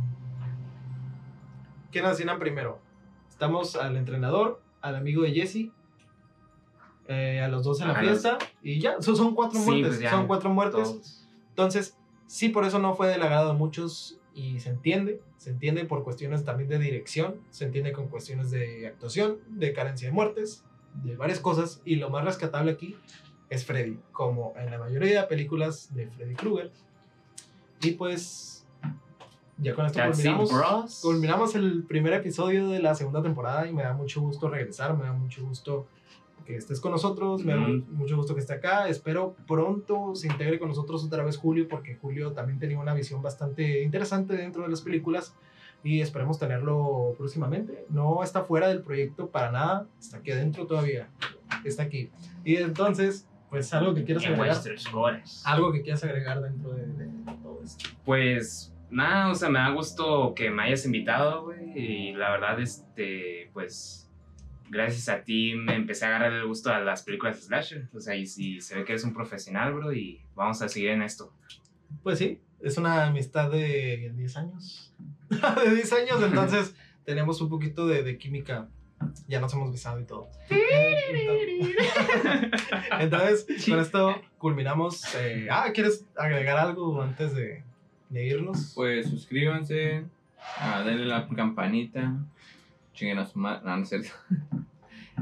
¿quién 1.92 2.06
asesinan 2.06 2.40
primero? 2.40 2.80
Estamos 3.30 3.76
al 3.76 3.98
entrenador, 3.98 4.64
al 4.80 4.96
amigo 4.96 5.24
de 5.24 5.34
Jesse, 5.34 5.72
eh, 7.10 7.42
a 7.42 7.50
los 7.50 7.66
dos 7.66 7.82
en 7.82 7.88
la 7.90 7.94
Ajá, 7.94 8.02
fiesta, 8.04 8.38
y 8.64 8.80
ya, 8.80 9.02
so- 9.02 9.18
son 9.18 9.36
cuatro 9.36 9.60
Sí, 9.60 9.66
muertes, 9.66 9.90
pues 9.90 10.00
ya, 10.00 10.12
son 10.12 10.28
cuatro 10.28 10.50
muertes. 10.50 10.82
Todos. 10.90 11.28
Entonces, 11.50 11.98
sí, 12.26 12.48
por 12.48 12.64
eso 12.64 12.80
no 12.80 12.96
fue 12.96 13.10
del 13.10 13.22
agrado 13.22 13.52
de 13.52 13.58
muchos 13.58 14.18
y 14.34 14.62
se 14.62 14.70
entiende, 14.70 15.22
se 15.36 15.50
entiende 15.50 15.84
por 15.84 16.06
cuestiones 16.06 16.46
también 16.46 16.70
de 16.70 16.80
dirección, 16.80 17.42
se 17.50 17.66
entiende 17.66 17.92
con 17.92 18.08
cuestiones 18.08 18.50
de 18.50 18.88
actuación, 18.88 19.40
de 19.50 19.74
carencia 19.74 20.08
de 20.08 20.14
muertes, 20.14 20.64
de 21.04 21.18
varias 21.18 21.42
cosas 21.42 21.82
y 21.84 21.98
lo 21.98 22.10
más 22.10 22.24
rescatable 22.24 22.72
aquí 22.72 22.96
es 23.50 23.66
Freddy, 23.66 24.00
como 24.14 24.54
en 24.56 24.72
la 24.72 24.78
mayoría 24.78 25.20
de 25.24 25.28
películas 25.28 25.94
de 25.94 26.08
Freddy 26.12 26.36
Krueger. 26.36 26.72
Y 27.82 27.92
pues, 27.92 28.59
ya 29.62 29.76
con 29.76 29.86
esto 29.86 30.00
culminamos, 30.02 31.02
culminamos 31.02 31.56
el 31.56 31.84
primer 31.84 32.14
episodio 32.14 32.70
de 32.70 32.80
la 32.80 32.96
segunda 32.96 33.22
temporada 33.22 33.68
y 33.68 33.74
me 33.74 33.84
da 33.84 33.94
mucho 33.94 34.22
gusto 34.22 34.50
regresar, 34.50 34.98
me 34.98 35.04
da 35.04 35.14
mucho 35.14 35.46
gusto 35.46 35.88
que 36.46 36.56
estés 36.56 36.80
con 36.80 36.92
nosotros, 36.92 37.44
me 37.44 37.54
da 37.54 37.60
mucho 37.90 38.16
gusto 38.16 38.34
que 38.34 38.40
esté 38.40 38.54
acá. 38.54 38.88
Espero 38.88 39.36
pronto 39.48 40.16
se 40.16 40.28
integre 40.28 40.60
con 40.60 40.70
nosotros 40.70 41.04
otra 41.04 41.24
vez 41.24 41.38
Julio, 41.38 41.68
porque 41.68 41.96
Julio 41.96 42.32
también 42.32 42.58
tenía 42.58 42.80
una 42.80 42.94
visión 42.94 43.22
bastante 43.22 43.84
interesante 43.84 44.36
dentro 44.36 44.64
de 44.64 44.70
las 44.70 44.82
películas 44.82 45.36
y 45.84 46.02
esperemos 46.02 46.40
tenerlo 46.40 47.14
próximamente. 47.18 47.86
No 47.90 48.24
está 48.24 48.44
fuera 48.44 48.70
del 48.70 48.82
proyecto 48.82 49.30
para 49.30 49.52
nada, 49.52 49.88
está 50.00 50.18
aquí 50.18 50.32
adentro 50.32 50.66
todavía, 50.66 51.10
está 51.66 51.84
aquí. 51.84 52.10
Y 52.44 52.56
entonces, 52.56 53.28
pues 53.50 53.74
algo 53.74 53.94
que 53.94 54.04
quieras 54.06 54.26
agregar, 54.26 54.58
algo 55.44 55.72
que 55.72 55.82
quieras 55.82 56.04
agregar 56.04 56.42
dentro 56.42 56.72
de, 56.72 56.88
de 56.88 57.34
todo 57.44 57.62
esto. 57.64 57.90
Pues 58.06 58.74
nada, 58.90 59.30
o 59.30 59.36
sea, 59.36 59.50
me 59.50 59.60
da 59.60 59.70
gusto 59.70 60.34
que 60.36 60.50
me 60.50 60.64
hayas 60.64 60.86
invitado, 60.86 61.44
güey. 61.46 61.60
Y 61.76 62.14
la 62.14 62.32
verdad, 62.32 62.60
este, 62.60 63.50
pues, 63.54 64.10
gracias 64.70 65.10
a 65.10 65.24
ti 65.24 65.54
me 65.56 65.76
empecé 65.76 66.06
a 66.06 66.10
agarrar 66.10 66.34
el 66.34 66.48
gusto 66.48 66.72
a 66.72 66.80
las 66.80 67.04
películas 67.04 67.44
slasher. 67.44 67.90
O 67.94 68.00
sea, 68.00 68.16
y 68.16 68.26
si 68.26 68.62
se 68.62 68.76
ve 68.76 68.86
que 68.86 68.94
eres 68.94 69.04
un 69.04 69.14
profesional, 69.14 69.74
bro, 69.74 69.94
y 69.94 70.22
vamos 70.36 70.62
a 70.62 70.70
seguir 70.70 70.90
en 70.90 71.02
esto. 71.02 71.34
Pues 72.04 72.20
sí, 72.20 72.40
es 72.62 72.78
una 72.78 73.08
amistad 73.08 73.52
de 73.52 74.12
10 74.16 74.38
años. 74.38 74.94
de 75.30 75.76
10 75.76 75.94
años, 75.94 76.22
entonces 76.24 76.76
tenemos 77.06 77.42
un 77.42 77.50
poquito 77.50 77.88
de, 77.88 78.04
de 78.04 78.18
química. 78.18 78.68
Ya 79.28 79.40
nos 79.40 79.54
hemos 79.54 79.72
besado 79.72 80.00
y 80.02 80.04
todo. 80.04 80.28
Entonces, 83.00 83.66
con 83.66 83.80
esto 83.80 84.22
culminamos. 84.38 85.04
eh, 85.16 85.48
ah, 85.50 85.72
¿quieres 85.74 86.06
agregar 86.18 86.58
algo 86.58 87.02
antes 87.02 87.34
de, 87.34 87.64
de 88.10 88.28
irnos? 88.28 88.74
Pues 88.76 89.10
suscríbanse, 89.10 90.04
ah, 90.58 90.84
denle 90.86 91.06
la 91.06 91.28
campanita, 91.28 92.16
chinguen 92.94 93.20
a 93.20 93.26
su 93.26 93.40
madre. 93.40 93.62
No, 93.66 93.78
no 93.78 93.84
es 93.84 93.90
cierto. 93.90 94.10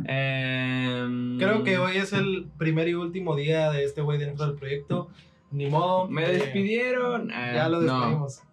Em, 0.05 1.39
Creo 1.39 1.63
que 1.63 1.79
hoy 1.79 1.97
es 1.97 2.13
el 2.13 2.47
primer 2.59 2.87
y 2.87 2.93
último 2.93 3.35
día 3.35 3.71
de 3.71 3.83
este 3.83 4.01
güey 4.01 4.19
dentro 4.19 4.45
del 4.45 4.55
proyecto. 4.55 5.09
Ni 5.49 5.67
modo. 5.67 6.07
Me 6.07 6.23
eh, 6.23 6.33
despidieron. 6.33 7.31
Ah, 7.31 7.51
ya 7.53 7.69
lo 7.69 7.81
no. 7.81 7.99
despedimos. 7.99 8.43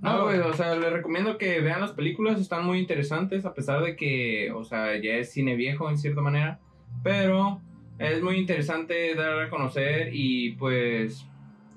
No, 0.00 0.24
güey, 0.24 0.38
o 0.38 0.52
sea, 0.54 0.74
les 0.76 0.92
recomiendo 0.92 1.38
que 1.38 1.60
vean 1.60 1.80
las 1.80 1.92
películas, 1.92 2.40
están 2.40 2.64
muy 2.64 2.78
interesantes, 2.78 3.44
a 3.44 3.54
pesar 3.54 3.82
de 3.82 3.96
que, 3.96 4.52
o 4.52 4.64
sea, 4.64 4.96
ya 5.00 5.14
es 5.14 5.32
cine 5.32 5.56
viejo 5.56 5.88
en 5.88 5.98
cierta 5.98 6.20
manera, 6.20 6.60
pero 7.02 7.60
es 7.98 8.22
muy 8.22 8.36
interesante 8.36 9.14
dar 9.14 9.40
a 9.40 9.50
conocer 9.50 10.10
y 10.12 10.52
pues 10.52 11.26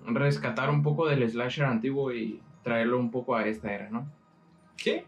rescatar 0.08 0.70
un 0.70 0.82
poco 0.84 1.08
del 1.08 1.30
slasher 1.30 1.66
antiguo 1.66 2.14
y 2.14 2.40
traerlo 2.64 3.00
un 3.00 3.12
poco 3.12 3.36
a 3.36 3.46
esta 3.48 3.74
era, 3.74 3.90
¿no? 3.90 4.10
Sí. 4.78 5.02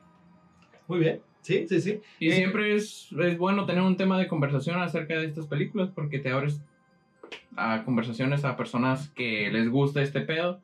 Muy 0.87 0.99
bien. 0.99 1.21
Sí, 1.41 1.65
sí, 1.67 1.81
sí. 1.81 2.01
Y 2.19 2.29
Eh, 2.29 2.33
siempre 2.33 2.75
es, 2.75 3.09
es 3.17 3.37
bueno 3.37 3.65
tener 3.65 3.81
un 3.81 3.95
tema 3.97 4.17
de 4.17 4.27
conversación 4.27 4.81
acerca 4.81 5.15
de 5.15 5.25
estas 5.25 5.47
películas 5.47 5.89
porque 5.93 6.19
te 6.19 6.31
abres 6.31 6.61
a 7.55 7.83
conversaciones 7.83 8.45
a 8.45 8.57
personas 8.57 9.09
que 9.09 9.49
les 9.51 9.69
gusta 9.69 10.01
este 10.01 10.21
pedo 10.21 10.61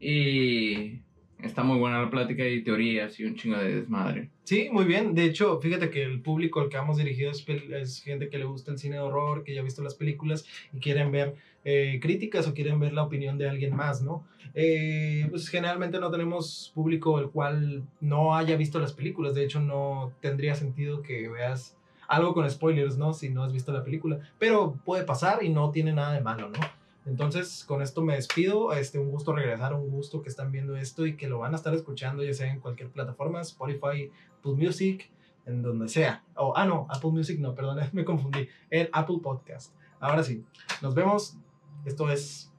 y 0.00 1.00
está 1.42 1.62
muy 1.62 1.78
buena 1.78 2.00
la 2.00 2.10
plática 2.10 2.46
y 2.46 2.62
teorías 2.62 3.18
y 3.20 3.24
un 3.24 3.34
chingo 3.34 3.58
de 3.58 3.80
desmadre. 3.80 4.30
Sí, 4.44 4.68
muy 4.70 4.84
bien. 4.84 5.14
De 5.14 5.24
hecho, 5.24 5.60
fíjate 5.60 5.90
que 5.90 6.02
el 6.02 6.20
público 6.20 6.60
al 6.60 6.68
que 6.68 6.76
hemos 6.76 6.96
dirigido 6.96 7.30
es, 7.30 7.44
es 7.48 8.02
gente 8.02 8.28
que 8.28 8.38
le 8.38 8.44
gusta 8.44 8.72
el 8.72 8.78
cine 8.78 8.96
de 8.96 9.02
horror, 9.02 9.44
que 9.44 9.54
ya 9.54 9.60
ha 9.60 9.64
visto 9.64 9.82
las 9.82 9.94
películas 9.94 10.46
y 10.72 10.78
quieren 10.78 11.10
ver 11.12 11.34
eh, 11.64 11.98
críticas 12.00 12.48
o 12.48 12.54
quieren 12.54 12.80
ver 12.80 12.92
la 12.92 13.02
opinión 13.02 13.38
de 13.38 13.48
alguien 13.48 13.74
más, 13.74 14.02
¿no? 14.02 14.24
Eh, 14.54 15.26
pues 15.30 15.48
generalmente 15.48 15.98
no 15.98 16.10
tenemos 16.10 16.72
público 16.74 17.18
el 17.18 17.30
cual 17.30 17.84
no 18.00 18.34
haya 18.34 18.56
visto 18.56 18.78
las 18.78 18.92
películas. 18.92 19.34
De 19.34 19.44
hecho, 19.44 19.60
no 19.60 20.12
tendría 20.20 20.54
sentido 20.54 21.02
que 21.02 21.28
veas 21.28 21.76
algo 22.08 22.34
con 22.34 22.48
spoilers, 22.50 22.98
¿no? 22.98 23.14
Si 23.14 23.30
no 23.30 23.42
has 23.42 23.52
visto 23.52 23.72
la 23.72 23.84
película. 23.84 24.20
Pero 24.38 24.76
puede 24.84 25.04
pasar 25.04 25.42
y 25.42 25.48
no 25.48 25.70
tiene 25.70 25.92
nada 25.92 26.12
de 26.12 26.20
malo, 26.20 26.50
¿no? 26.50 26.58
Entonces, 27.04 27.64
con 27.64 27.82
esto 27.82 28.02
me 28.02 28.14
despido. 28.14 28.72
Este, 28.72 28.98
un 28.98 29.10
gusto 29.10 29.34
regresar, 29.34 29.74
un 29.74 29.90
gusto 29.90 30.22
que 30.22 30.28
están 30.28 30.52
viendo 30.52 30.76
esto 30.76 31.06
y 31.06 31.16
que 31.16 31.28
lo 31.28 31.38
van 31.38 31.52
a 31.52 31.56
estar 31.56 31.74
escuchando, 31.74 32.22
ya 32.22 32.32
sea 32.32 32.52
en 32.52 32.60
cualquier 32.60 32.90
plataforma, 32.90 33.40
Spotify, 33.40 34.10
Apple 34.38 34.52
Music, 34.52 35.10
en 35.46 35.62
donde 35.62 35.88
sea. 35.88 36.24
Oh, 36.36 36.52
ah, 36.56 36.64
no, 36.64 36.86
Apple 36.90 37.10
Music 37.10 37.38
no, 37.40 37.54
perdón, 37.54 37.80
me 37.92 38.04
confundí. 38.04 38.48
En 38.70 38.88
Apple 38.92 39.18
Podcast. 39.22 39.74
Ahora 40.00 40.22
sí, 40.22 40.44
nos 40.80 40.94
vemos. 40.94 41.36
Esto 41.84 42.10
es 42.10 42.52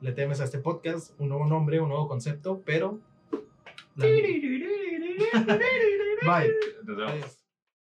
Le 0.00 0.12
temes 0.12 0.40
a 0.40 0.44
este 0.44 0.58
podcast, 0.58 1.12
un 1.18 1.28
nuevo 1.28 1.46
nombre, 1.46 1.80
un 1.80 1.88
nuevo 1.88 2.08
concepto, 2.08 2.62
pero. 2.64 3.00
Bye. 6.24 7.41